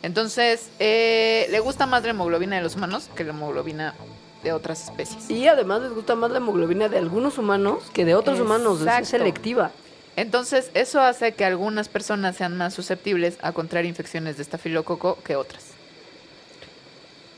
[0.04, 3.96] Entonces, eh, le gusta más la hemoglobina de los humanos que la hemoglobina
[4.44, 5.30] de otras especies.
[5.30, 9.08] Y además les gusta más la hemoglobina de algunos humanos que de otros humanos, es
[9.08, 9.72] selectiva.
[10.16, 15.36] Entonces, eso hace que algunas personas sean más susceptibles a contraer infecciones de estafilococo que
[15.36, 15.73] otras.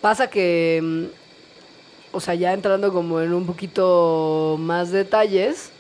[0.06, 1.06] Pasa que, mm,
[2.12, 5.72] o sea, ya entrando como en un poquito más detalles,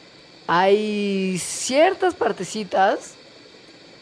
[0.47, 3.13] hay ciertas partecitas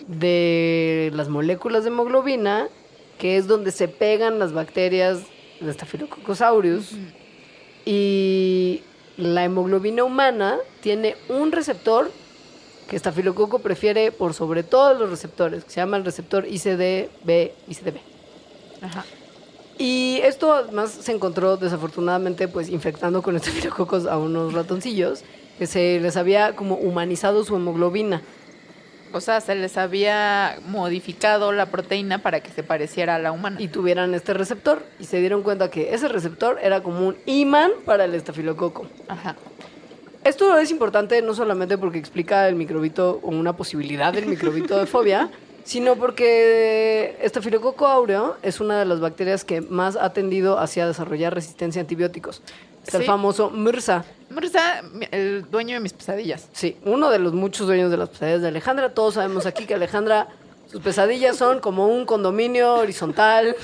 [0.07, 2.69] de las moléculas de hemoglobina
[3.17, 5.24] que es donde se pegan las bacterias
[5.59, 6.91] de Staphylococcus aureus
[7.84, 8.82] y
[9.17, 12.09] la hemoglobina humana tiene un receptor
[12.88, 17.97] que Staphylococo prefiere por sobre todos los receptores, que se llama el receptor ICD-B, ICDB.
[18.82, 19.03] Ajá.
[19.78, 25.24] Y esto además se encontró desafortunadamente pues infectando con estafilococos a unos ratoncillos
[25.57, 28.21] que se les había como humanizado su hemoglobina.
[29.11, 33.61] O sea, se les había modificado la proteína para que se pareciera a la humana.
[33.61, 37.71] y tuvieran este receptor y se dieron cuenta que ese receptor era como un imán
[37.86, 38.88] para el estafilococo.
[39.07, 39.36] Ajá.
[40.24, 44.88] Esto es importante no solamente porque explica el microbito o una posibilidad del microbito de
[44.88, 45.30] fobia,
[45.64, 51.34] sino porque estafilococo áureo es una de las bacterias que más ha tendido hacia desarrollar
[51.34, 52.41] resistencia a antibióticos.
[52.86, 53.07] Está el Sí.
[53.07, 54.03] famoso MRSA.
[54.41, 56.49] Está el dueño de mis pesadillas.
[56.51, 58.93] Sí, uno de los muchos dueños de las pesadillas de Alejandra.
[58.93, 60.28] Todos sabemos aquí que Alejandra,
[60.70, 63.55] sus pesadillas son como un condominio horizontal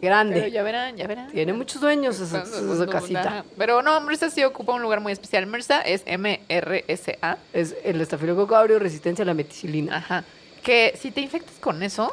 [0.00, 0.34] grande.
[0.42, 1.30] Pero ya verán, ya verán.
[1.32, 3.44] Tiene muchos dueños esa, esa casita.
[3.58, 5.46] Pero no, MRSA sí ocupa un lugar muy especial.
[5.46, 7.38] MRSA es M-R-S-A.
[7.52, 9.96] Es el estafilococo áureo resistencia a la meticilina.
[9.96, 10.24] Ajá.
[10.62, 12.12] Que si te infectas con eso,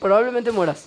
[0.00, 0.86] Probablemente mueras.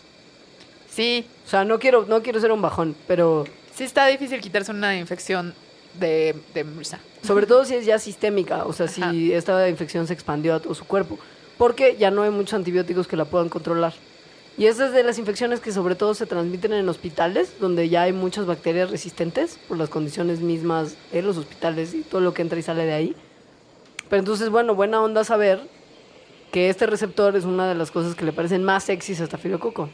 [0.89, 4.71] sí, O sea, no quiero, no quiero ser un bajón, pero sí está difícil quitarse
[4.71, 5.53] una infección
[5.99, 6.99] de, de MRSA.
[7.23, 10.75] sobre todo si es ya sistémica, o sea, si esta infección se expandió a todo
[10.75, 11.17] su cuerpo,
[11.57, 13.93] porque ya no hay muchos antibióticos que la puedan controlar.
[14.57, 18.03] Y esa es de las infecciones que sobre todo se transmiten en hospitales, donde ya
[18.03, 22.41] hay muchas bacterias resistentes por las condiciones mismas de los hospitales y todo lo que
[22.43, 23.15] entra y sale de ahí.
[24.09, 25.61] Pero entonces, bueno, buena onda saber
[26.51, 29.89] que este receptor es una de las cosas que le parecen más sexys a Staphylococcus.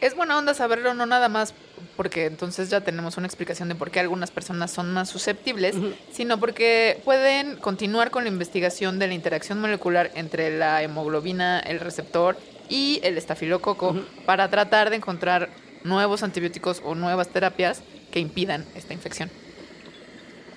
[0.00, 1.54] Es buena onda saberlo, no nada más
[1.96, 5.74] porque entonces ya tenemos una explicación de por qué algunas personas son más susceptibles,
[6.12, 11.80] sino porque pueden continuar con la investigación de la interacción molecular entre la hemoglobina, el
[11.80, 12.36] receptor
[12.68, 15.48] y el estafilococo para tratar de encontrar
[15.82, 17.82] nuevos antibióticos o nuevas terapias
[18.12, 19.30] que impidan esta infección.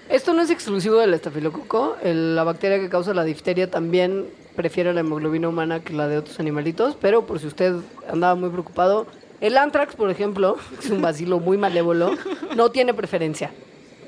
[0.09, 1.97] Esto no es exclusivo del estafilococo.
[2.03, 6.17] el- la bacteria que causa la difteria también prefiere la hemoglobina humana que la de
[6.17, 7.75] otros animalitos, pero por si usted
[8.09, 9.07] andaba muy preocupado,
[9.39, 12.15] el anthrax, por ejemplo, es un bacilo muy malévolo,
[12.55, 13.51] no tiene preferencia.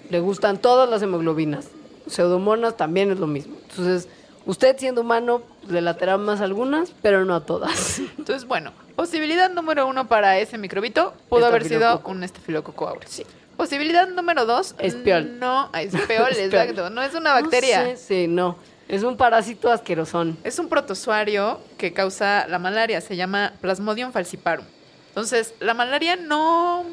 [0.09, 1.67] Le gustan todas las hemoglobinas.
[2.07, 3.55] Pseudomonas también es lo mismo.
[3.69, 4.09] Entonces,
[4.45, 7.99] usted siendo humano, le laterán más algunas, pero no a todas.
[8.17, 13.23] Entonces, bueno, posibilidad número uno para ese microbito pudo haber sido un estafilococo aureus.
[13.57, 14.75] Posibilidad número dos.
[14.79, 15.39] Espiol.
[15.39, 16.33] No, Espiol.
[16.37, 16.89] exacto.
[16.89, 17.83] No es una bacteria.
[17.83, 18.57] No sé, sí, no.
[18.93, 20.37] Es un parásito asquerosón.
[20.43, 23.01] Es un protozoario que causa la malaria.
[23.01, 24.65] Se llama Plasmodium falciparum.
[25.09, 26.85] Entonces, la malaria no.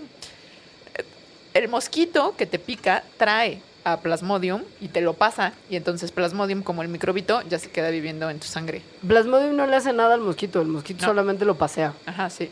[1.52, 5.52] El mosquito que te pica trae a Plasmodium y te lo pasa.
[5.68, 8.80] Y entonces Plasmodium, como el microbito, ya se queda viviendo en tu sangre.
[9.06, 11.08] Plasmodium no le hace nada al mosquito, el mosquito No.
[11.08, 11.92] solamente lo pasea.
[12.06, 12.50] Ajá, sí.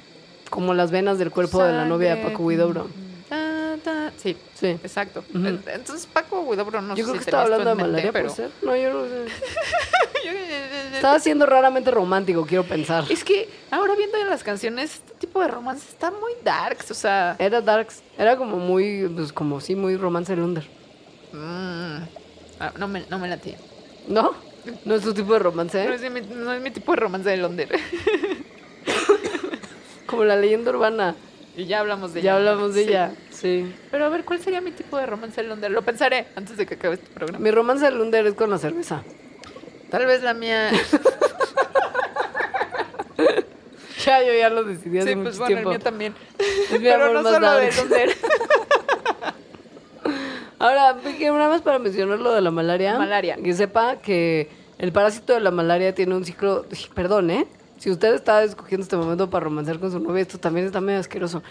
[0.51, 2.23] Como las venas del cuerpo de la novia de.
[2.23, 2.89] Paco Huidobro.
[4.35, 4.67] Sí, Sí.
[4.83, 5.23] exacto.
[5.35, 8.25] Entonces, Paco Huidobro no yo creo que si estaba hablando de malaria, pero...
[8.33, 8.51] ¿puede ser?
[8.63, 9.27] No, yo no sé.
[10.95, 13.05] Estaba siendo raramente romántico, quiero pensar.
[13.09, 16.95] Es que ahora viendo en las canciones, este tipo de romance está muy darks, o
[16.95, 17.37] sea...
[17.39, 20.65] Era darks, era como muy, pues como sí, muy romance de Lunder.
[21.33, 21.99] mm,
[22.61, 23.57] ah, no, me, no me late.
[24.09, 24.33] ¿No?
[24.85, 25.87] ¿No es tu tipo de romance?
[25.87, 27.69] No, es mi, no es mi tipo de romance de Londres.
[30.07, 31.15] Como la leyenda urbana.
[31.57, 32.39] y ya hablamos de Ya ella.
[32.51, 32.89] hablamos de Sí.
[32.89, 33.75] ella, sí.
[33.91, 35.73] Pero a ver, ¿cuál sería mi tipo de romance de Londres?
[35.73, 37.39] Lo pensaré antes de que acabe este programa.
[37.39, 39.03] Mi romance de Lunder es con la cerveza.
[39.91, 40.71] Tal vez la mía...
[44.05, 45.71] Ya, yo ya lo decidí hace sí, mucho pues bueno, tiempo.
[45.71, 46.15] el mío también.
[46.39, 47.77] Es mi Pero amor no más solo de dark.
[47.77, 48.17] Londres.
[50.59, 52.99] Ahora, que nada más para mencionar lo de la malaria.
[52.99, 53.37] Malaria.
[53.37, 56.65] Que sepa que el parásito de la malaria tiene un ciclo.
[56.95, 57.47] Perdón, ¿eh?
[57.77, 61.01] Si usted está escogiendo este momento para romancear con su novia, esto también está medio
[61.01, 61.43] asqueroso.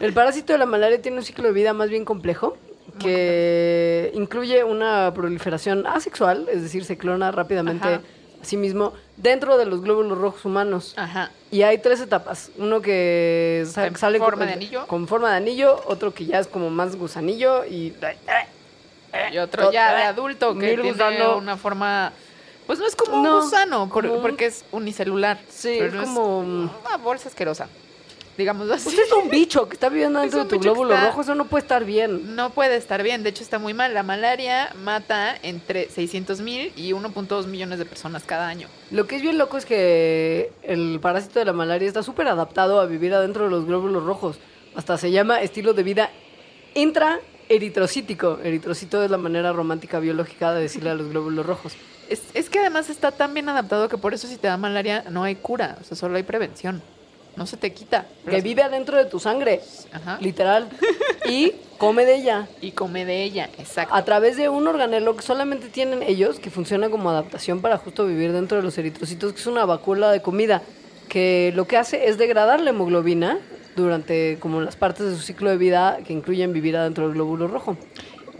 [0.00, 2.56] El parásito de la malaria tiene un ciclo de vida más bien complejo
[3.00, 8.00] que incluye una proliferación asexual, es decir, se clona rápidamente Ajá.
[8.40, 10.94] a sí mismo dentro de los glóbulos rojos humanos.
[10.96, 11.30] Ajá.
[11.50, 12.50] Y hay tres etapas.
[12.58, 14.86] Uno que sa- ¿En sale forma con, de anillo?
[14.86, 17.94] con forma de anillo, otro que ya es como más gusanillo y
[19.32, 21.36] Y otro ya de adulto que tiene gusano.
[21.38, 22.12] una forma...
[22.66, 25.38] Pues no es como No, un gusano, por- como un- porque es unicelular.
[25.48, 27.68] Sí, pero es como- una bolsa asquerosa.
[28.38, 28.88] Digamos así.
[28.88, 31.46] Usted es un bicho que está viviendo dentro de tu glóbulo está- rojo, eso no
[31.46, 32.36] puede estar bien.
[32.36, 33.92] No puede estar bien, de hecho está muy mal.
[33.92, 38.68] La malaria mata entre 600 mil y 1.2 millones de personas cada año.
[38.92, 42.80] Lo que es bien loco es que el parásito de la malaria está súper adaptado
[42.80, 44.38] a vivir adentro de los glóbulos rojos.
[44.76, 46.10] Hasta se llama estilo de vida
[46.74, 48.38] intraeritrocítico.
[48.44, 51.74] Eritrocito es la manera romántica biológica de decirle a los glóbulos rojos.
[52.08, 55.04] Es, es que además está tan bien adaptado que por eso si te da malaria
[55.10, 56.80] no hay cura, o sea, solo hay prevención.
[57.38, 58.04] No se te quita.
[58.28, 59.60] Que vive adentro de tu sangre,
[59.92, 60.18] Ajá.
[60.20, 60.68] literal.
[61.28, 62.48] Y come de ella.
[62.62, 63.94] Y come de ella, exacto.
[63.94, 68.06] a través de un organelo que solamente tienen ellos, que funciona como adaptación para justo
[68.06, 70.62] vivir dentro de los eritrocitos, que es una vacuola de comida,
[71.08, 73.38] que lo que hace es degradar la hemoglobina
[73.76, 77.46] durante como las partes de su ciclo de vida que incluyen vivir adentro del glóbulo
[77.46, 77.76] rojo.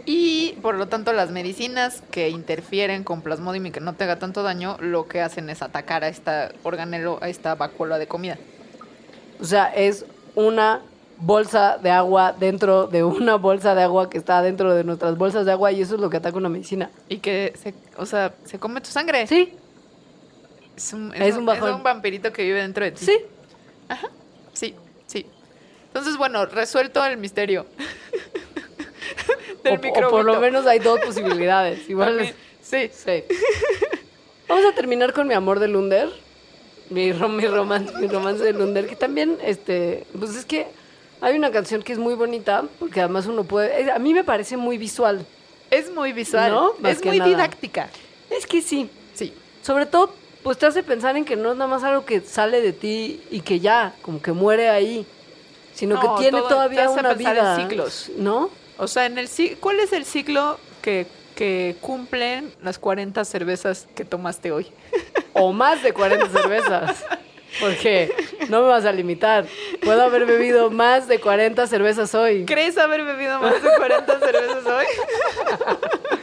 [0.05, 4.17] Y por lo tanto las medicinas que interfieren con plasmodium y que no te haga
[4.17, 8.39] tanto daño, lo que hacen es atacar a esta organelo, a esta vacuola de comida.
[9.39, 10.81] O sea, es una
[11.17, 15.45] bolsa de agua dentro de una bolsa de agua que está dentro de nuestras bolsas
[15.45, 16.89] de agua y eso es lo que ataca una medicina.
[17.09, 19.27] Y que se, o sea, se come tu sangre.
[19.27, 19.53] Sí,
[20.75, 23.05] Es un, Es un es un vampirito que vive dentro de ti.
[23.05, 23.17] sí.
[24.53, 24.75] Sí,
[25.07, 25.25] sí.
[25.87, 27.65] Entonces, bueno, resuelto el misterio.
[29.63, 31.89] Del o por lo menos hay dos posibilidades.
[31.89, 32.89] Igual Sí.
[32.91, 33.23] Sí.
[34.47, 36.09] Vamos a terminar con mi amor de Lunder.
[36.89, 40.67] Mi, rom- mi, romance, mi romance de Lunder, que también, este, pues es que
[41.21, 44.23] hay una canción que es muy bonita, porque además uno puede, es- a mí me
[44.23, 45.25] parece muy visual.
[45.69, 46.51] Es muy visual.
[46.51, 46.73] ¿No?
[46.79, 47.29] Más Es muy nada.
[47.29, 47.89] didáctica.
[48.29, 49.33] Es que sí, Sí.
[49.61, 52.61] sobre todo, pues te hace pensar en que no es nada más algo que sale
[52.61, 55.05] de ti y que ya, como que muere ahí,
[55.75, 57.55] sino No, que tiene todo- te todavía hace una pensar en vida.
[57.57, 58.11] ciclos.
[58.17, 58.49] ¿No?
[58.77, 59.29] O sea, en el
[59.59, 64.67] ¿cuál es el ciclo que, que cumplen las 40 cervezas que tomaste hoy?
[65.33, 67.05] O más de 40 cervezas.
[67.59, 68.13] Porque
[68.49, 69.45] no me vas a limitar.
[69.81, 72.45] Puedo haber bebido más de 40 cervezas hoy.
[72.45, 74.85] ¿Crees haber bebido más de 40 cervezas hoy?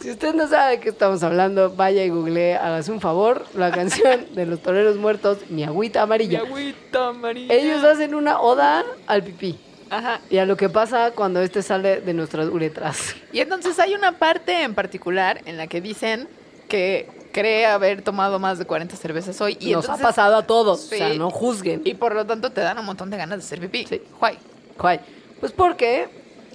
[0.00, 3.70] Si usted no sabe de qué estamos hablando, vaya y googlee, hágase un favor, la
[3.70, 6.40] canción de los toreros muertos, Mi agüita Mi amarilla.
[6.40, 7.54] agüita amarilla.
[7.54, 9.58] Ellos hacen una oda al pipí.
[9.88, 10.20] Ajá.
[10.28, 13.16] y a lo que pasa cuando este sale de nuestras uretras.
[13.32, 16.28] Y entonces hay una parte en particular en la que dicen
[16.68, 19.58] que cree haber tomado más de 40 cervezas hoy.
[19.60, 21.82] Y Nos entonces, ha pasado a todos, o sea, no juzguen.
[21.84, 23.84] Y por lo tanto te dan un montón de ganas de hacer pipí.
[23.86, 24.00] Sí.
[24.20, 24.38] Guay.
[24.78, 25.00] ¿Cuál?
[25.40, 26.08] Pues porque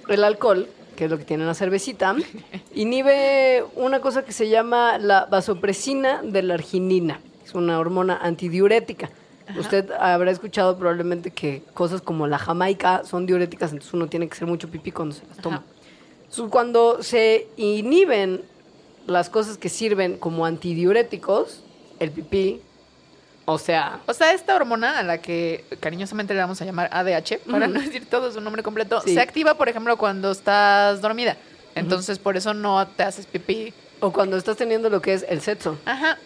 [0.08, 2.16] el alcohol, que es lo que tiene la cervecita,
[2.74, 7.20] inhibe una cosa que se llama la vasopresina de la arginina.
[7.44, 9.10] Es una hormona antidiurética.
[9.58, 14.34] Usted habrá escuchado probablemente que cosas como la jamaica son diuréticas, entonces uno tiene que
[14.34, 15.64] hacer mucho pipí cuando se las toma.
[16.50, 18.42] Cuando se inhiben
[19.10, 21.62] las cosas que sirven como antidiuréticos,
[21.98, 22.60] el pipí,
[23.44, 27.38] o sea, O sea, esta hormona a la que cariñosamente le vamos a llamar ADH,
[27.50, 29.14] para no decir todo su nombre completo, Sí.
[29.14, 31.36] se activa, por ejemplo, cuando estás dormida.
[31.74, 33.72] Entonces, por eso no te haces pipí.
[34.02, 35.76] o cuando estás teniendo lo que es el sexo.
[35.84, 36.16] Ajá.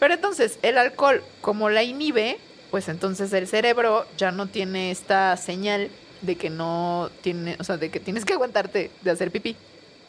[0.00, 2.38] Pero entonces, el alcohol, como la inhibe,
[2.72, 5.88] pues entonces el cerebro ya no tiene esta señal
[6.22, 9.54] de que no tiene, o sea, de que tienes que aguantarte de hacer pipí.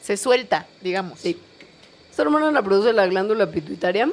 [0.01, 1.19] Se suelta, digamos.
[1.19, 1.37] Sí.
[2.13, 4.07] Esta hormona la produce la glándula pituitaria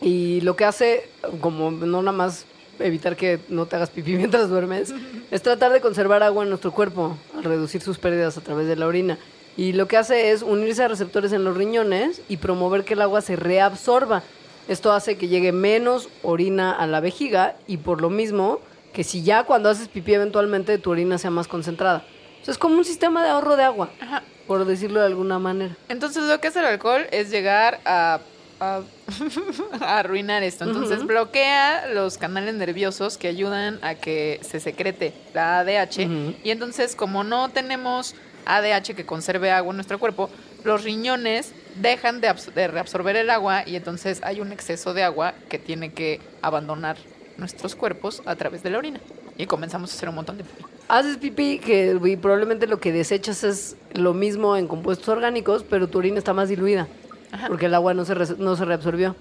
[0.00, 1.08] y lo que hace,
[1.40, 2.44] como no nada más
[2.80, 4.92] evitar que no te hagas pipí mientras duermes,
[5.30, 8.74] es tratar de conservar agua en nuestro cuerpo al reducir sus pérdidas a través de
[8.74, 9.16] la orina.
[9.56, 13.02] Y lo que hace es unirse a receptores en los riñones y promover que el
[13.02, 14.24] agua se reabsorba.
[14.66, 18.58] Esto hace que llegue menos orina a la vejiga y por lo mismo
[18.92, 22.04] que si ya cuando haces pipí eventualmente tu orina sea más concentrada.
[22.42, 24.24] O sea, es como un sistema de ahorro de agua, Ajá.
[24.50, 25.76] Por decirlo de alguna manera.
[25.88, 28.18] Entonces lo que hace el alcohol es llegar a,
[28.58, 28.80] a-
[29.80, 30.64] a arruinar esto.
[30.64, 36.00] Entonces bloquea los canales nerviosos que ayudan a que se secrete la ADH.
[36.42, 40.28] Y entonces como no tenemos ADH que conserve agua en nuestro cuerpo,
[40.64, 45.32] los riñones dejan de, de reabsorber el agua y entonces hay un exceso de agua
[45.48, 46.96] que tiene que abandonar
[47.36, 49.00] nuestros cuerpos a través de la orina.
[49.38, 50.64] Y comenzamos a hacer un montón de pipí.
[50.90, 55.88] Haces pipí que y probablemente lo que desechas es lo mismo en compuestos orgánicos, pero
[55.88, 56.88] tu orina está más diluida
[57.32, 57.46] Ajá.
[57.48, 59.14] porque el agua no se, re- no se reabsorbió.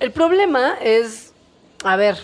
[0.00, 1.34] El problema es,
[1.84, 2.16] a ver,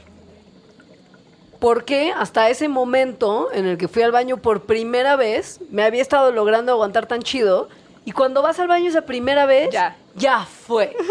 [1.61, 5.83] ¿por qué hasta ese momento en el que fui al baño por primera vez me
[5.83, 7.69] había estado logrando aguantar tan chido
[8.05, 9.97] y cuando vas al baño esa primera vez, Ya.
[10.15, 10.95] ya fue?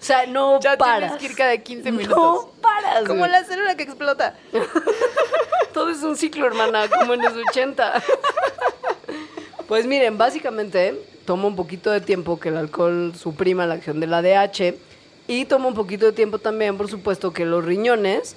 [0.00, 1.00] O sea, no Ya paras.
[1.00, 2.46] tienes que ir cada 15 No minutos.
[2.60, 3.04] paras.
[3.06, 3.30] Como güey.
[3.30, 4.34] la célula que explota.
[5.74, 8.02] Todo es un ciclo, hermana, como en los 80.
[9.66, 14.14] Pues miren, básicamente toma un poquito de tiempo que el alcohol suprima la acción del
[14.14, 14.74] ADH
[15.26, 18.34] y toma un poquito de tiempo también, por supuesto, que los riñones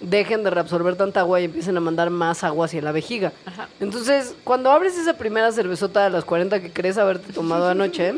[0.00, 3.32] dejen de reabsorber tanta agua y empiecen a mandar más agua hacia la vejiga.
[3.44, 3.68] Ajá.
[3.80, 8.14] Entonces, cuando abres esa primera cervezota de las 40 que crees haberte tomado anoche,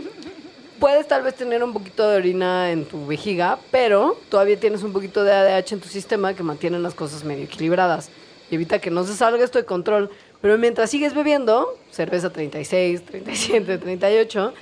[0.80, 4.92] puedes tal vez tener un poquito de orina en tu vejiga, pero todavía tienes un
[4.92, 8.10] poquito de ADH en tu sistema que mantiene las cosas medio equilibradas
[8.50, 10.10] y evita que no se salga esto de control.
[10.40, 14.54] Pero mientras sigues bebiendo, cerveza 36, 37, 38,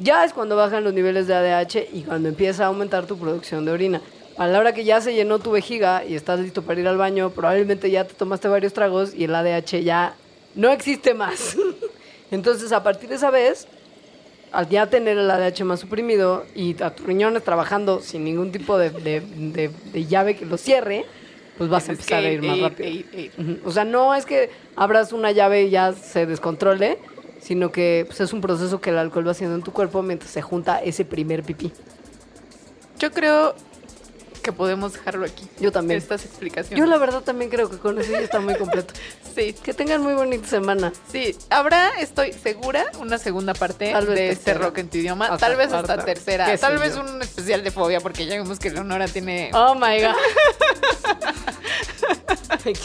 [0.00, 3.66] ya es cuando bajan los niveles de ADH y cuando empieza a aumentar tu producción
[3.66, 4.00] de orina.
[4.38, 6.96] A la hora que ya se llenó tu vejiga y estás listo para ir al
[6.96, 10.14] baño, probablemente ya te tomaste varios tragos y el ADH ya
[10.54, 11.54] no existe más.
[12.30, 13.66] Entonces, a partir de esa vez,
[14.52, 18.78] al ya tener el ADH más suprimido y a tus riñones trabajando sin ningún tipo
[18.78, 21.04] de, de- de- de llave que lo cierre,
[21.58, 22.88] pues vas a empezar a ir más rápido.
[23.64, 26.98] O sea, no es que abras una llave y ya se descontrole,
[27.40, 30.30] sino que pues, es un proceso que el alcohol va haciendo en tu cuerpo mientras
[30.30, 31.70] se junta ese primer pipí.
[32.98, 33.54] Yo creo
[34.40, 35.46] que podemos dejarlo aquí.
[35.58, 35.98] Yo también.
[35.98, 36.78] Estas explicaciones.
[36.78, 38.94] Yo la verdad también creo que con eso ya está muy completo.
[39.34, 40.92] Sí, Que tengan muy bonita semana.
[41.12, 41.36] sí.
[41.50, 44.66] Habrá, estoy segura, una segunda parte Tal vez de este tercera.
[44.66, 45.26] rock en tu idioma.
[45.26, 46.56] Hasta Tal vez hasta tercera.
[46.58, 47.00] Tal vez yo.
[47.02, 49.50] un especial de fobia, porque ya vimos que Leonora tiene.
[49.54, 50.16] Oh my god.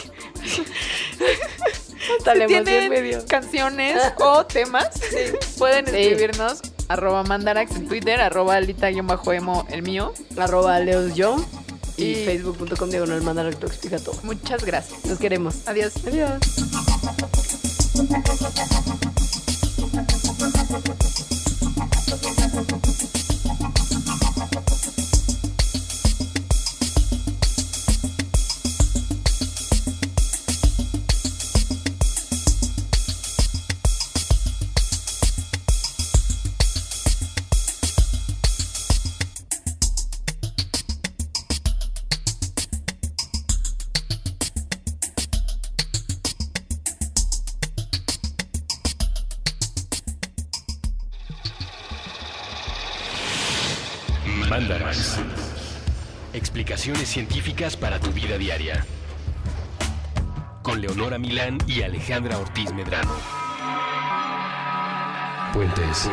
[2.24, 3.26] Si tienen me dio.
[3.26, 4.90] canciones o temas,
[5.58, 6.16] pueden Sí.
[6.88, 10.14] Arroba mandarax en Twitter, arroba alita-emo el mío.
[10.38, 11.36] Arroba leos yo
[11.98, 14.16] y, Y- facebook.com diagonal mandar lo explica todo.
[14.24, 15.06] Muchas gracias.
[15.06, 15.68] Los queremos.
[15.68, 15.94] Adiós.
[16.06, 16.40] Adiós.
[61.68, 63.14] Y Alejandra Ortiz Medrano.
[65.54, 66.10] Puentes.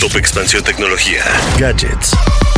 [0.00, 1.24] Top Expansión Tecnología.
[1.58, 2.12] Gadgets.